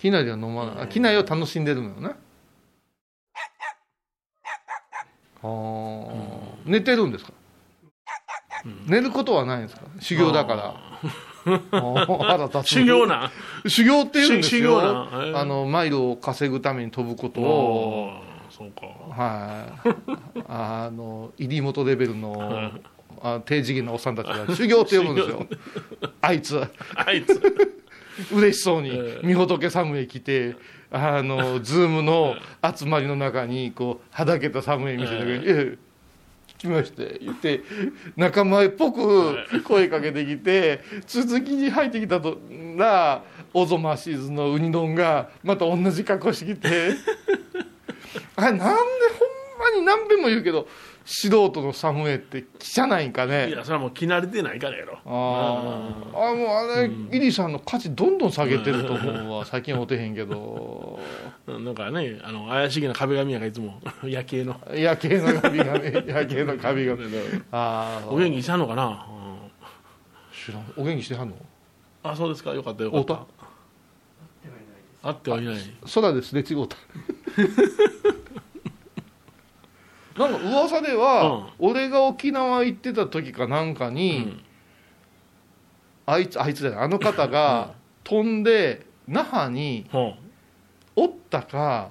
[0.00, 0.84] 機内では飲まない。
[0.84, 2.10] あ機内を楽しんでるのよね。
[5.42, 6.10] あー。
[6.64, 7.32] 寝てるんですか、
[8.86, 9.82] 寝ることはないんですか？
[10.00, 10.74] 修行だから。
[12.64, 13.30] 修行な。
[13.66, 18.10] 修行って言うんです修よあのマイルを稼ぐために飛ぶことおを
[18.50, 18.86] そうか。
[19.10, 19.90] はい、
[20.48, 22.82] あの入り元レベルのはい
[23.22, 25.46] あ低次元のおっさんたちが修行って呼ぶんですよ。
[26.22, 26.58] あいつ。
[26.94, 27.40] あいつ
[28.32, 29.34] 嬉しそうにええ。
[29.34, 30.56] 御仏サムエ来て
[30.90, 32.34] あのズームの
[32.76, 35.78] 集まりの中にこうはだけたサムエ見せてくれて「ええ。
[36.58, 37.62] 来まして」言って
[38.16, 42.38] 仲間っぽく声かけてきて続きに入ってきたと
[42.76, 43.22] ら
[43.54, 46.90] オゾマシーズのウニ丼がまた同じ格好してきて
[48.36, 50.66] あれなんでほんまに何遍も言うけど
[51.04, 54.98] 素人のサムエって汚いんかいねやそれはもう着慣れてないからやろ。
[55.04, 55.10] あー。
[55.10, 59.44] あもうあれ、イリさんの価値どんどん下げてると思うわ。
[59.44, 60.98] 最近会うてへんけど。
[61.46, 64.60] う んなんかねあの怪しげな壁紙やからいつも 夜景の。
[64.74, 66.94] 夜景の髪がね 夜景の髪が。
[67.52, 69.30] ああお元気したのかな、うん
[70.32, 70.72] 知らん。
[70.76, 71.36] お元気してはんの？
[72.02, 72.54] あそうですか。
[72.54, 73.26] よかったよかった。
[75.02, 75.56] 会ってはいない
[75.94, 76.76] 空ですれ違うた
[80.20, 84.40] なんか噂では、俺が沖縄行ってた時かなんかに、うん。
[86.04, 86.82] あいつあいつだよ。
[86.82, 87.72] あの方が
[88.04, 90.14] 飛んで那覇にほ
[90.96, 91.90] おったか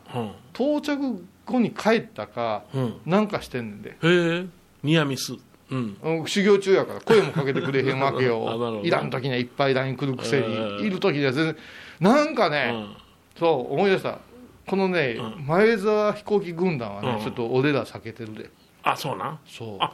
[0.53, 2.65] 到着後に帰ったか
[3.05, 3.91] なんかしてんねんで。
[3.91, 4.45] へえ。
[4.83, 5.33] ニアミス。
[5.71, 5.97] うん。
[6.03, 8.81] うん修行中やから声もかけてくれへんわけよ。
[8.83, 10.77] いらん時にはいっぱい LINE 来るくせうん。
[10.77, 11.57] にいる時には全然。
[11.99, 12.95] なんかね、うん。
[13.39, 14.19] そう思い出した
[14.69, 15.45] このね、うん。
[15.47, 17.23] 前澤飛行機軍団はね、うん。
[17.23, 18.49] ちょっと俺ら避けてるで。
[18.83, 19.25] あそうな？
[19.31, 19.77] んそう。
[19.79, 19.91] あ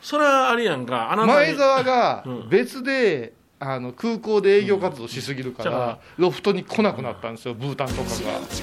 [0.00, 1.32] それはあれやんかあなたに。
[1.32, 2.48] 前澤がうん。
[2.48, 3.32] 別で、
[3.64, 5.76] あの空港で営業活動しすぎるから、うん。
[5.76, 8.00] じゃあロフトに来なくなったんですよブータンとか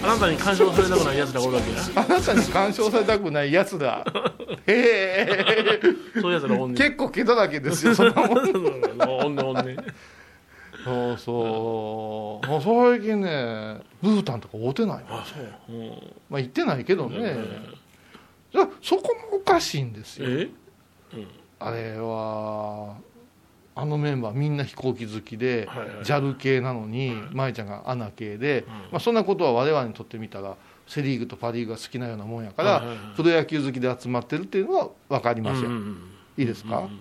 [0.04, 1.78] あなたに干渉されたくないやつらがおるわけや？
[1.78, 4.06] があなたに干渉されたくないやつだ
[4.68, 5.46] へえ。
[6.22, 6.78] そういうやつらおんねん。
[6.78, 8.38] 結構毛だらけですよそんなもん
[9.08, 9.78] おんねんおんねん
[10.89, 12.47] そうそう。
[12.47, 15.89] もう最近ねブータンとか会うてないのあそう、うん、
[16.30, 17.38] まあ行ってないけどね、
[18.82, 20.28] そこもおかしいんですよ。
[20.30, 20.49] え？
[21.60, 22.95] あれは
[23.75, 25.67] あのメンバーみんな飛行機好きで、
[26.04, 30.56] JAL 系なのに舞ちゃんがアナ系で、まあ、そんなことは我々にとってみたら
[30.88, 32.84] セ・リーグとパ・リーグが好きなようなもんやから、
[33.15, 35.71] プロ野球好きで集まってるっていうのは分かりますよ、
[36.38, 36.99] いいですか、うん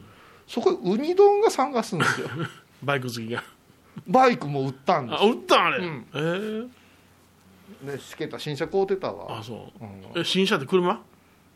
[0.48, 2.28] そこウニ丼が参加するんですよ。
[2.82, 3.44] バイク好きが
[4.06, 6.06] バイクも売ったんであ売ったんあれ、うん。
[6.14, 6.18] え。
[6.18, 6.68] ー、
[7.80, 9.38] すねしけた新車買うてたわ。
[9.38, 9.84] あそう。
[9.84, 10.20] うん。
[10.20, 11.00] え新車って車？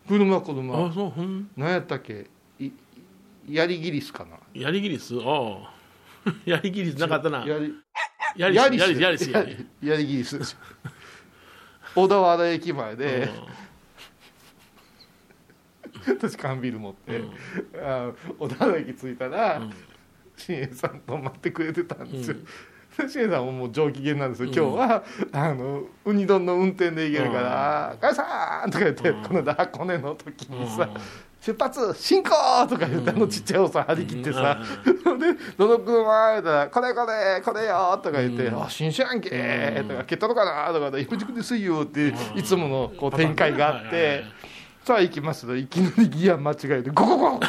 [0.08, 1.48] 車あ車そうほん。
[1.56, 2.26] 何やったっけ？
[2.58, 2.70] い
[3.48, 4.36] やりギリスかな？
[4.54, 5.72] やりギリスああ。
[6.44, 7.44] やりギリスなかったな。
[7.46, 7.74] やり
[8.36, 10.56] やりやりやりやりすやりやりギリス
[11.94, 13.28] 小田原駅前で。
[16.06, 17.30] 私缶ビール持って、うん。
[17.84, 19.72] あ小田原駅着いたら、うん
[20.36, 22.36] 新栄さんと待ってくれてたんですよ、
[23.08, 29.22] 新栄さんももう上機嫌なんですよ、今日はあのウニ丼の運転で行けるから「母さん!」とか言って、うん。
[29.22, 30.88] この間箱根の時にさ、
[31.40, 32.30] 出発進行
[32.68, 34.58] とか言って、あのちっちゃいおっさん張り切ってさ、
[35.18, 39.30] でどの車やったら「これこれこれよ」とか言って「あ新車やんけ」
[39.88, 44.24] とか「蹴ったのかな?」とかで「一服ですよ」っていつものこう展開があって
[44.84, 47.40] さあ行きますといきなりギア間違えてゴゴゴゴ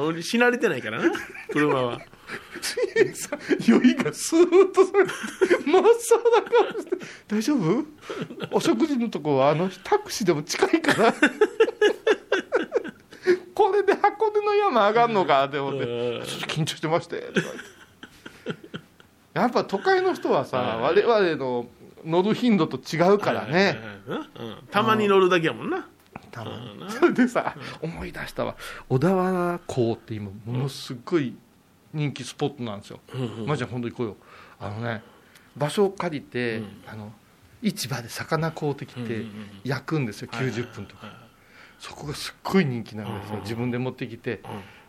[0.00, 1.12] 俺死なれてないからな。
[1.50, 2.00] 車は。
[3.14, 5.10] さ酔いがスーッとされて
[5.66, 5.92] 真っ青な
[6.72, 6.96] 顔して
[7.28, 7.84] 「大丈夫？
[8.50, 11.14] お食事のとこはあのタクシーでも近いから。
[13.54, 17.48] これで箱根の山上がんのか」って思ってうん「ちょっと緊張してまして」とか
[18.46, 18.64] 言って。
[19.34, 21.68] やっぱ都会の人はさ我々の
[22.04, 23.78] 乗る頻度と違うからね。
[24.70, 25.88] たまに乗るだけやもんな
[26.34, 26.90] 多分。
[26.90, 28.56] それでさ思い出したわ。
[28.88, 31.36] 小田原港って今ものすごい
[31.92, 33.00] 人気スポットなんですよ。
[33.46, 34.06] マジで本当に行こう。
[34.08, 34.16] よ
[34.58, 35.02] あのね
[35.56, 36.66] 場所を借りて、うん。
[36.86, 37.12] あの
[37.62, 39.24] 市場で魚買うてきて
[39.64, 41.16] 焼くんですよ、90分とか、
[41.78, 44.42] そこがすっごい人気なんですよ、自分で持ってきて、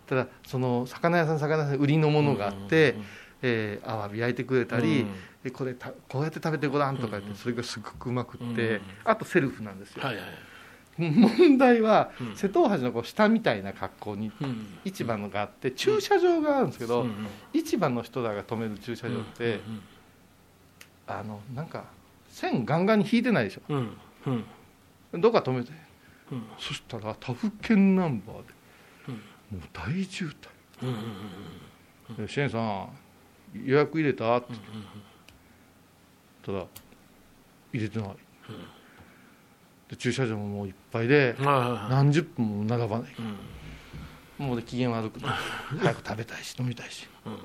[0.07, 2.97] ただその魚屋さん魚屋さん売りのものがあって、
[3.41, 5.07] えーアワビ焼いてくれたり、うん
[5.43, 10.25] でこれたこうやって食べてごらんとか言って、それがすごくうまくって、うんあとセルフなんですよ、はいはい
[10.97, 12.35] 問題は、うん。
[12.35, 14.67] 瀬戸大橋のこう下みたいな格好にうん。
[14.85, 17.05] 市場のがあって駐車場があるんですけど、
[17.53, 19.59] 市場の人らが止める駐車場って、
[21.07, 21.85] あのなんか
[22.29, 23.97] 線ガンガンに引いてないでしうん。
[25.13, 25.71] うどっか止めて、
[26.31, 26.43] うん。
[26.57, 28.43] そしたら他府県ナンバーで、
[29.09, 29.57] うん。
[29.59, 30.33] もう大渋滞。
[30.83, 32.89] うんうんで「シェーンさん
[33.65, 34.53] 予約入れた?」って。
[36.45, 36.65] ただ
[37.73, 38.15] 入れてない、で
[39.95, 43.13] 駐車場ももういっぱいで何十分も並ばない。
[44.39, 44.47] うん。
[44.47, 47.07] もうで機嫌悪くて早く食べたいし飲みたいし。
[47.25, 47.37] うん。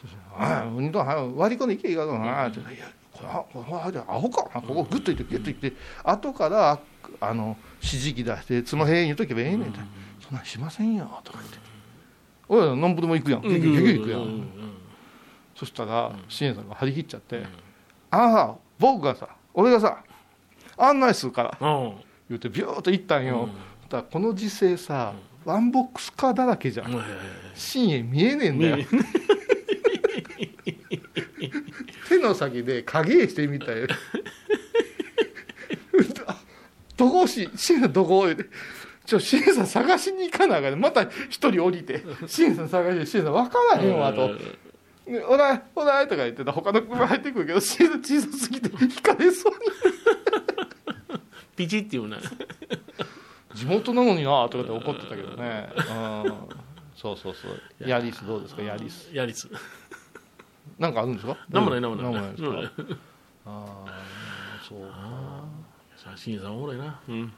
[0.00, 5.72] そして「ああうんとは割り込んでいけいいかな」って「いやこれこれこれアホかなここグッといってギュッといって。
[6.04, 6.78] 後から
[7.20, 9.78] あの指示器出してつまへん言うとけばええねん」って
[10.20, 11.58] 「そんなんしませんよ」とか言って
[12.48, 13.42] 「おいなんぼでも行くやん。
[13.42, 14.24] 結局行くやうん。
[14.24, 14.48] ん」
[15.54, 17.44] そしたら支援さんが張り切っちゃって
[18.10, 20.02] 「あのさ僕がさ俺がさ
[20.78, 21.92] 案内するから」うん。
[22.28, 23.88] 言うてビューッと行ったんよ、うん。
[23.88, 25.12] だこの時勢さ、
[25.44, 27.04] ワンボックスカーだらけじゃん、
[27.54, 28.76] 深夜見えねえんだよ。
[28.78, 28.84] 見
[32.08, 33.76] 手の先で影絵してみたい
[36.96, 38.26] どこしシンさんどこ？
[39.04, 44.34] ちょシンさん探しに行かなあかんねまた一人降りてシンさん探してシンさん分からへんわと
[45.06, 49.58] 「でおらいおらい」とか言ってた他の車入ってくるけどシンさん小さすぎて引かれそうに
[51.56, 52.18] ピチっていうな。
[53.54, 55.68] 地元なのになとかって怒ってたけどね。
[55.76, 55.82] う
[56.28, 56.32] ん。
[56.94, 57.88] そうそうそう。
[57.88, 58.62] ヤリスどうですか？
[58.62, 59.10] ヤリス。
[59.12, 59.50] やりつ
[60.78, 61.36] なんかあるんですか？
[61.50, 62.12] なんもないなんもない。
[62.12, 62.48] なんもないですか？
[62.48, 62.98] うん
[63.48, 63.86] ああ
[64.68, 64.80] そう
[65.96, 67.00] さあ新さんおもろいな。
[67.08, 67.32] うん。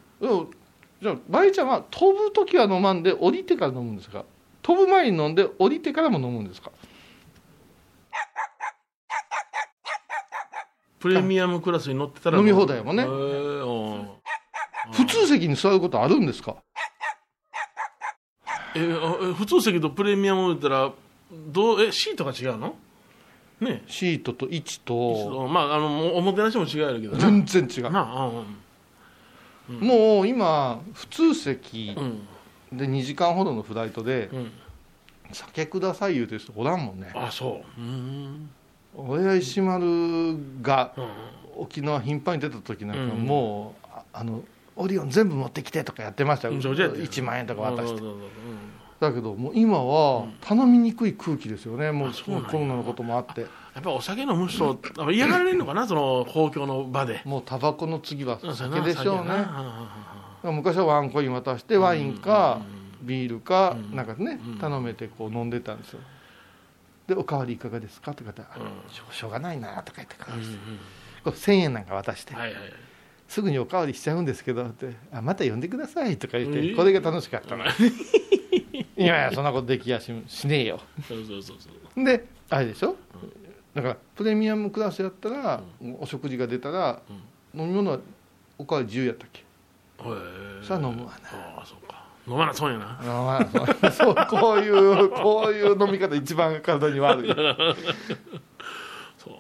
[1.00, 4.24] じゃあバイちゃんは飛ぶ時は飲まんで降りてから飲むんですか
[4.62, 6.72] 飛ぶ前に飲んで降りてからも飲むんですか
[10.98, 13.02] プレミアムクラスに乗ってたら飲み放題やもんね。
[13.04, 14.08] へーうん。
[14.92, 16.56] 普通席に座ることあるんですか？
[18.74, 20.92] えあえ普通席とプレミアム言ったら
[21.30, 22.76] どうえシートが違うの？
[23.60, 25.48] ねシートと位置と。
[25.48, 27.90] まああのおもてなしも違うけどな全然違う。
[27.90, 28.26] なあ
[29.68, 32.00] うんもう今普通席う
[32.74, 32.78] ん。
[32.78, 34.52] で2時間ほどのフライトでうん。
[35.32, 37.12] 酒ください言うてる人おらんもんね。
[37.14, 37.80] あそう。
[37.80, 38.50] うん
[39.06, 41.04] 親石丸がうん。
[41.60, 43.20] 沖縄頻繁に出た時なんかうん。
[43.24, 44.42] もうああの
[44.76, 46.54] オリオン全部持ってきてとかやってましたよ。
[46.54, 48.02] うんそうじゃやってる1万円とか渡して。
[49.00, 51.92] だけどもう今は頼みにくい空気ですよね。
[51.92, 52.12] もう
[52.48, 53.42] コロナのこともあって。
[53.42, 53.46] や
[53.80, 54.78] っぱお酒飲む人
[55.12, 57.22] 嫌がられるのかなその公共の場で。
[57.24, 59.44] もうタバコの次はうん酒でしょうね。
[60.52, 62.60] 昔はワンコイン渡してワインか
[63.02, 63.96] うビールかうん。
[63.96, 64.58] なんかねうん。
[64.58, 66.00] 頼めてこう飲んでたんですよ
[67.08, 68.90] で「おかわりいかがですか?」ってあうん。
[68.92, 70.56] しょしょうがないな」とか言ってうんうんうん。
[71.24, 72.62] こう1000円なんか渡してはいはい
[73.26, 77.64] すぐにおかわりしちゃうんですけどって「あまた呼んでください」とか言ってえこれが楽しかったの。
[78.96, 80.80] いやいやそんなことできやししねえよ。
[81.06, 81.68] そうそうそうそ
[82.00, 82.96] うであれでしょ？
[83.74, 85.62] だからプレミアムクラスやったら
[86.00, 87.02] お食事が出たら
[87.54, 87.98] 飲み物は
[88.56, 89.40] おかわり自由やったっけ？
[89.40, 89.44] へ
[90.04, 91.28] えそれは飲むわな。
[91.58, 91.97] ああそうか
[92.28, 92.98] 飲まなそうやな。
[93.00, 97.28] あまあそうそうこういうこういう飲み方一番体に悪い。
[99.16, 99.34] そう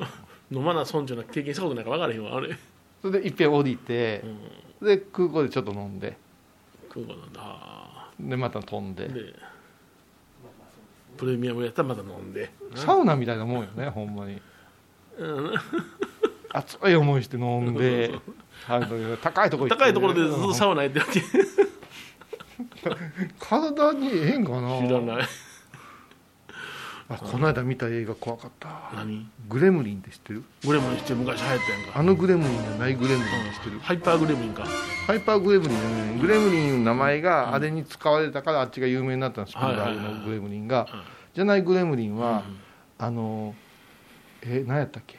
[0.00, 0.08] な。
[0.52, 2.56] 飲まな損じゃなく経験したことないから分からへんわあれ。
[3.02, 4.22] それでいっぺん降りて
[4.80, 6.16] で空港でちょっと飲んで。
[6.88, 7.40] 空港なんだ。
[7.42, 9.08] あでまた飛んで。
[9.08, 9.34] ーで
[11.16, 12.52] プレミアムやったらまた飲んで。
[12.76, 14.40] サウナみたいなもんよねほんまに。
[15.18, 15.54] うん。
[16.52, 18.12] 熱い思いして飲んで
[18.68, 21.20] あの高いとこ行って高いところでずっとサウナやってるわけ
[23.38, 24.78] 体にええんかな？
[24.86, 25.26] 知らない。
[27.12, 28.68] あこの間見た映画怖かった。
[28.94, 29.28] 何？
[29.48, 30.44] グレムリンって知ってる？
[30.64, 31.98] グレムリンして昔流行ったやんか。
[31.98, 33.80] あのグレムリンじゃないグレムリンって知ってる？
[33.80, 34.64] ハイパーグレムリンか。
[35.06, 36.20] ハイパーグレムリンね。
[36.20, 39.58] グレムリンの名前があれに使われたからあっちが有名になったんです。
[39.58, 40.86] スピルバーグのグレムリンが。
[41.34, 42.44] じゃないグレムリンは
[42.98, 43.54] あの
[44.42, 45.18] え何やったっけ？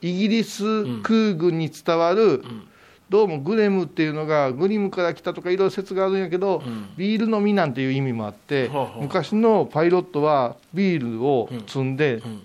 [0.00, 2.68] イギリス空軍に伝わるん
[3.14, 6.94] どうもグレムっていうのがグリムから来たとかいろいろ説があるんやけど、ん。
[6.96, 12.42] ビール飲みなんていう意味もあって、はあはあ昔のパイロットはビールを積んで、ん。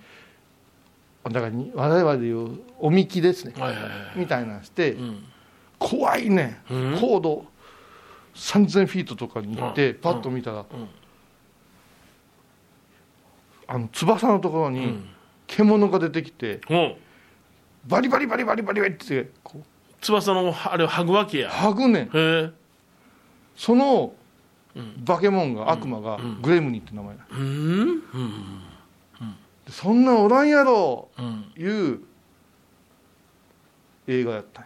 [1.23, 5.23] だからに我々でいうおみきですね、はいはいはいみたいなのして、ん。
[5.79, 6.97] 怖いね、うん。
[7.01, 7.45] 高度
[8.35, 10.65] 3000フィートとかに行って、パッと見たら、
[13.65, 15.03] あの翼のところに
[15.47, 16.75] 獣が出てきて、う。
[16.75, 16.95] ん
[17.87, 19.63] バリバリバリバリバリバリってこう
[20.01, 21.49] 翼のあれを剥ぐわけや。
[21.49, 22.03] 剥ぐねん。
[22.05, 22.51] へえ。
[23.55, 24.13] その
[25.05, 27.39] 化け物が、悪魔がグレムニンって名前だ、うん。
[27.39, 27.43] う
[27.93, 28.01] ん。
[29.65, 31.51] でそんなんおらんやろうん。
[31.57, 31.99] いう
[34.07, 34.65] 映画やったん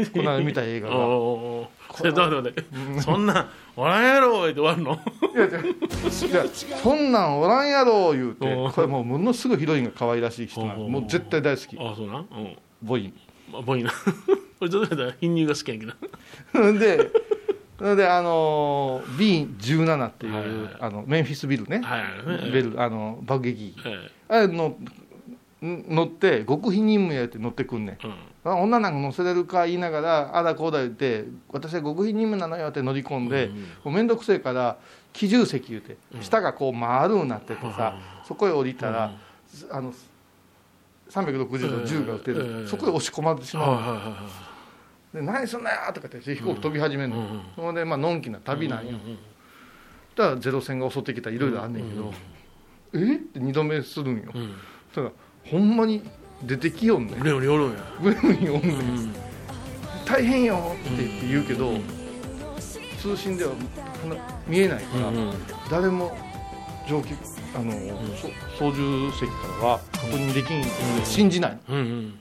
[0.00, 0.06] や。
[0.10, 0.96] この間見た映画が。
[0.96, 3.00] おおそれどう待って待って。
[3.02, 4.94] そんなんおらんやろって終わるの？
[5.34, 6.48] いやいやいや
[6.82, 11.76] そんなんおらんやろ言うてこれもうものすごいヒロインが可愛らしい人なもう絶対大好き。
[11.78, 12.24] あそうな
[12.82, 13.14] ボイン
[13.50, 13.90] まあボイな
[14.58, 17.10] これちょっと待って貧乳が好きやんけどで
[17.78, 20.76] それであの B17 っていう、はいはい。
[20.80, 23.82] あのメンフィスビルね、はいはいベルあの爆撃機。
[23.84, 24.76] えあれの
[25.64, 28.50] ん乗って極秘任務やって乗ってくんねうん。
[28.52, 33.50] あ女なんか乗せれるか言いながらあだこうだ言って私は極秘任務なのよって乗り込んで、
[33.82, 34.76] もう面倒くせえから
[35.12, 39.12] 機重席言うて、下がこう丸になっててさ、そこへ降りたら、
[39.70, 39.92] あの
[41.14, 44.18] 360度銃が撃てる、ええそこへ押し込まれてしま
[45.12, 48.98] う、で何すんなよとかって飛行機飛び始めるの、うんそれでまあのんきな旅なんよ、
[50.16, 52.12] だからゼロ戦が襲ってきたらいろいろあんねんけど、
[52.94, 53.14] え？
[53.14, 54.54] って二度目するんよ、うん。
[54.94, 55.10] ただ
[55.44, 56.02] ほんまに
[56.42, 57.18] 出てきよんねん。
[57.18, 57.78] グレムリンおるんや。
[58.02, 59.14] グレムリンおん。
[60.04, 61.78] 大変よって言って言うけど、
[63.00, 63.52] 通信では
[64.46, 65.32] 見えないから、うん。
[65.70, 66.16] 誰も
[66.88, 67.14] 上級
[67.56, 67.72] あの、
[68.16, 68.28] そ
[68.58, 72.20] 操縦席からは確認できん、信じないうんうん。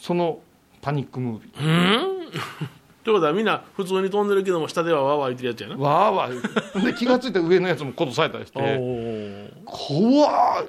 [0.00, 0.40] その
[0.80, 1.64] パニックムービー。
[1.64, 2.28] うん。
[3.04, 5.82] ということはみんな普通に飛んでるけども下ではわーわー言ってるやつやな。
[5.82, 8.76] わーわーで気が付いた上のやつも殺されたりしおて。
[9.64, 10.66] お怖い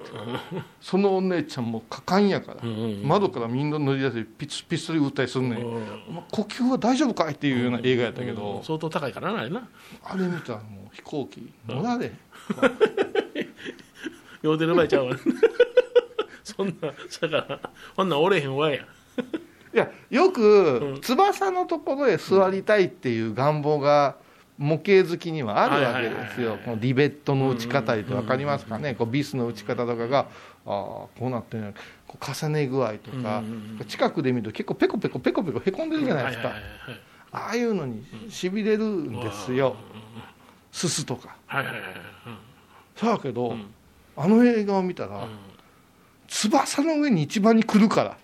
[0.80, 9.68] そのお姉ちゃんも果敢やから、んうん窓からみんな乗り出してピスピストル撃ったりすんねん、お前呼吸は大丈夫かいっていうような映画やったけど、相当高いからなあれな。
[10.06, 12.18] あれ見たらもう飛行機乗られへん
[14.42, 15.16] 酔うてる場合ちゃうわ。
[16.44, 16.88] そんな
[17.30, 17.60] だから
[17.96, 18.86] ほんなんおれへんわや。
[19.72, 24.16] いやよく、翼のところへ座りたいっていう願望が
[24.58, 30.28] 模型好きにはあるわけですよ、このリベットの打ち方って分かりますかね、こうビスの打ち方とかが、ああ、
[30.66, 31.74] こうなってる
[32.08, 33.44] こう重ね具合とか、
[33.88, 36.52] 近くで見ると結構ペコペコペコペコへこんでるじゃないですか、
[37.32, 39.76] ああいうのにしびれるんですよ、
[40.72, 41.36] すすとか。
[41.46, 41.84] はいはいはい
[43.08, 43.56] はいそうやけど、
[44.18, 45.28] あの映画を見たら、
[46.28, 48.18] 翼の上に一番に来るから、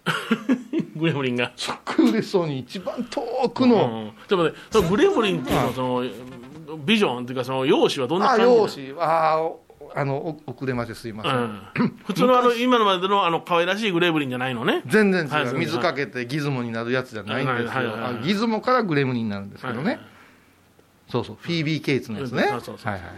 [0.50, 1.52] うんグレムリンが。
[1.58, 4.28] すっごい嬉しそうに一番遠くの、うん。
[4.30, 8.56] でもねそのグレムリンっていうのはそのビジョンっていうかその容姿はどんなあ感じなの？
[8.62, 9.54] 容姿あー
[9.94, 10.16] あの
[10.48, 11.98] お遅れましてすいません、うん。
[12.06, 14.84] 普通のあの今のまでのあの可愛らしいグレムリンじゃないのね？
[14.88, 20.06] 全然違う、はいそう水かけてギズモになるやつじゃないんですよ、はいギズモからグレムリンになるんですけどね、はいはい
[21.10, 21.38] そうそう。
[21.40, 22.50] フィービー・ケイツのやつね、うん。
[22.50, 23.12] そうそうそうはいはい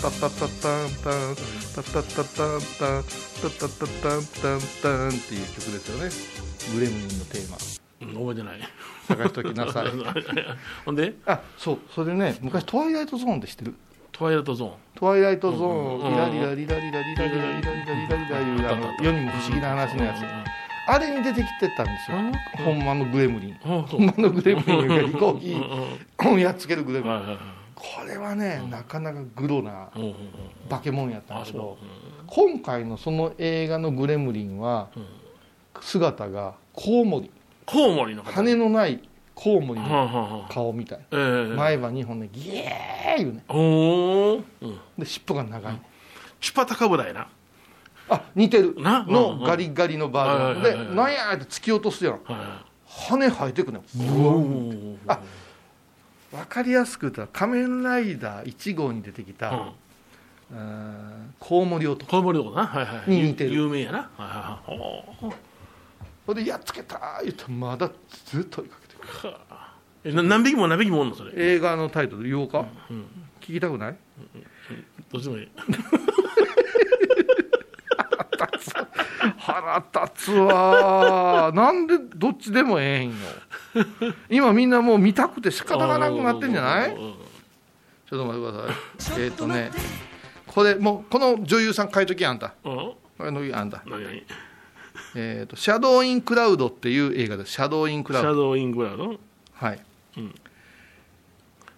[0.00, 1.36] タッタッタタンタン
[1.74, 6.10] タッタッタタンタンタッタッタタンタンタンっていう曲ですよね
[6.74, 7.56] グレムリンのテーマ
[8.20, 8.60] 覚えてない
[9.08, 9.86] 探しときなさい
[10.84, 13.74] ほんであそうそれね昔トワイライトゾーンって知ってる
[14.12, 20.22] トワイライトゾーントワイライトゾーン、リラリラリラリラリラリラリラリラリラリラいうあの世にも不思議な話のやつ、
[20.90, 22.18] あれに出てきてたんですよ、
[22.64, 27.38] ほんまのグレムリン、ほんまのグレムリンが飛行機やっつけるグレムリン、
[27.78, 29.90] これはね、なかなかグロな
[30.68, 31.78] 化け物やったんだけど
[32.26, 34.88] 今回のその映画のグレムリンは、
[35.80, 37.30] 姿がコウモリ、
[37.64, 44.40] コウモリの方羽のないコウモリの顔みたい、ええ前歯2本でギエーいうね、お
[44.98, 45.80] で尻尾が長い。
[46.40, 47.28] チュパタカブラやな。
[48.10, 48.74] あ似てる。
[48.76, 52.14] のガリガリのバージョンでなんやって突き落とすやん。
[52.24, 55.20] は羽生えてくねいおおあ
[56.30, 59.72] 分かりやすく言ったら仮面ライダー1号に出てきた、
[60.50, 61.34] うん。
[61.38, 62.10] コウモリ男。
[62.10, 63.10] コウモリのことなはいはい。
[63.10, 63.54] に似てる。
[63.54, 63.98] 有名やな。
[63.98, 64.62] はいは
[65.22, 65.34] いはい。
[66.26, 67.32] ほんでやっつけた言う。
[67.32, 67.90] とまだ
[68.26, 69.34] ずっと追いかけてくる
[70.04, 72.48] えな何匹も何匹もおんのそれ映画のタイトル言おう。
[72.48, 72.66] か、
[73.40, 73.96] 聞きたくない
[75.10, 75.48] どっちでもいい
[79.38, 81.56] 腹立つわー。
[81.56, 83.14] なんでどっちでもええんよ。
[84.30, 86.92] 今みんなもう見たくて仕方がなくなってんじゃない？
[86.92, 86.96] うん。
[86.96, 87.14] うんうん
[88.08, 89.22] ちょっと待ってください。
[89.24, 89.70] えっ、とね
[90.46, 92.54] これもうこの女優さん書いときあんた。
[92.64, 92.74] うん。
[92.74, 93.82] これのあんた。
[95.14, 98.28] えっ、と「シャドウ・イン・クラウド」っていう映画です「シャドウ・イン・クラウド。
[98.30, 99.20] シャドウ・イン・クラウド」
[99.52, 99.80] はい。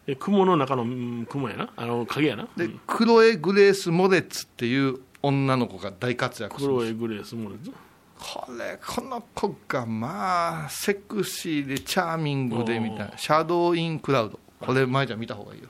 [0.07, 1.73] え雲の中のうん雲やな？
[1.75, 2.47] あの影やな？
[2.57, 2.81] で、うん。
[2.87, 7.73] クロエ・グレース・モレッツっていう女の子が大活躍クロエ・グレースモレッツ
[8.19, 15.69] これこの子がまあセクシーでチャーミングでみたいな「シャドウ・イン・クラウド」これ舞ちゃん見た方がいいよ。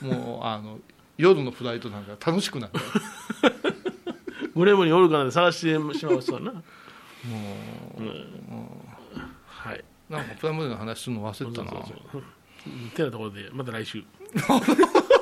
[0.00, 0.80] もうあの
[1.16, 2.72] 夜のフライトなんか楽しくなる。
[4.54, 6.52] グレームにおるかなんて探してしまうそうやな。
[6.52, 6.60] も
[7.98, 8.02] う、
[9.46, 9.84] はい。
[10.10, 11.70] なんかプラモデルの話するの忘れてたな。
[11.70, 12.22] そうそうそう。
[12.94, 14.04] てなところでまた来週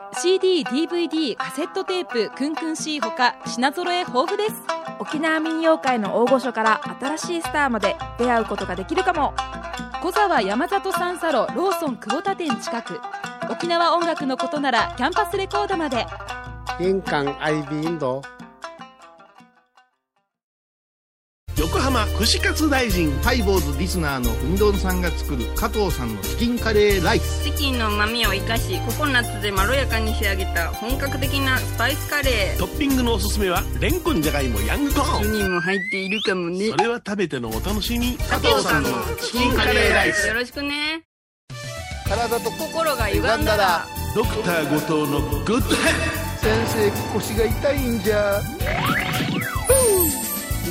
[0.13, 4.61] CD、DVD、カセットテープ、クンクン C ほか品揃え豊富です。
[4.99, 9.33] 沖縄民謡界の大御所から新しいスターまで出会うことができるかも。
[10.01, 12.99] 小沢山里三佐路ローソン久保田店近く。
[13.49, 16.05] 沖縄音楽のことならキャンパスレコードまで。
[16.77, 18.21] 玄関アイビーンド
[21.73, 27.45] 横浜串カツ大臣ハイボーズリスナーのうみどんさんが作る加藤さんのチキンカレーライス。
[27.45, 32.59] チキンの旨味を生かしココナッツでまろやかに仕上げた本格的なスパイスカレー。
[32.59, 35.21] トッピングのおすすめはレンコンじゃがいもヤングコーン。
[35.21, 36.71] 1人も入っているかもね。
[36.71, 38.17] それは食べてのお楽しみ。
[38.17, 38.89] 加藤さんの
[39.21, 40.27] チキンカレーライス。
[40.27, 41.03] よろしくね。
[42.05, 43.87] 体と心が歪んだら。
[44.13, 48.41] ドクター後藤のグッドヘッ先生腰が痛いんじゃ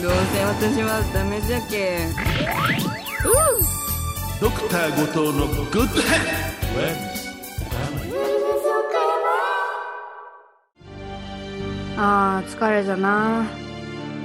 [0.03, 1.99] どうせ私はダメじゃけ
[4.41, 7.11] ドドクター後藤のグッドヘッ
[11.99, 13.45] あー疲れじゃな。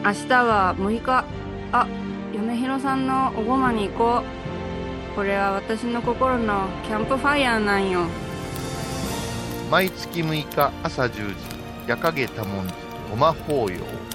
[0.05, 1.25] 明日は6日。
[1.73, 1.85] あ
[2.31, 5.15] 米広さんのおごまに行こう。
[5.15, 8.05] これは私の心のキャンプファイヤーなんよ。
[9.69, 11.35] 毎月6日朝10時
[11.87, 12.73] 夜影多文字
[13.09, 14.14] ごま法要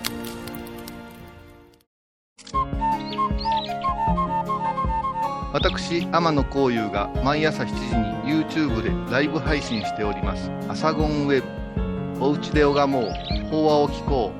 [5.62, 7.74] 私天野幸雄が毎朝7時
[8.32, 11.48] に YouTube でライブ配信しております「アサゴンウェブ」
[12.24, 13.12] 「おうちで拝もう。
[13.50, 14.32] 法話を聞こ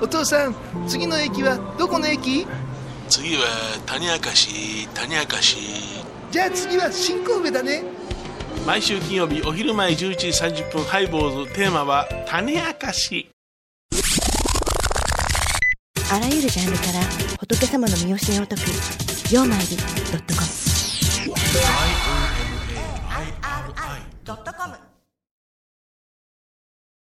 [0.00, 0.54] お父さん
[0.86, 2.46] 次の駅はどこの駅？
[3.10, 3.42] 次は
[3.84, 5.99] 種明かし種明かし
[6.30, 7.82] じゃあ次は新神戸だね。
[8.64, 11.52] 毎週金曜日お昼前11時30分ハイボーズ。
[11.54, 13.28] テーマは種明かし。
[16.12, 17.00] あらゆるジャンルから
[17.38, 18.62] 仏様の身教えを解く
[19.32, 19.82] 「曜マイルド
[20.18, 20.46] ットコム」
[24.24, 24.89] ドットコム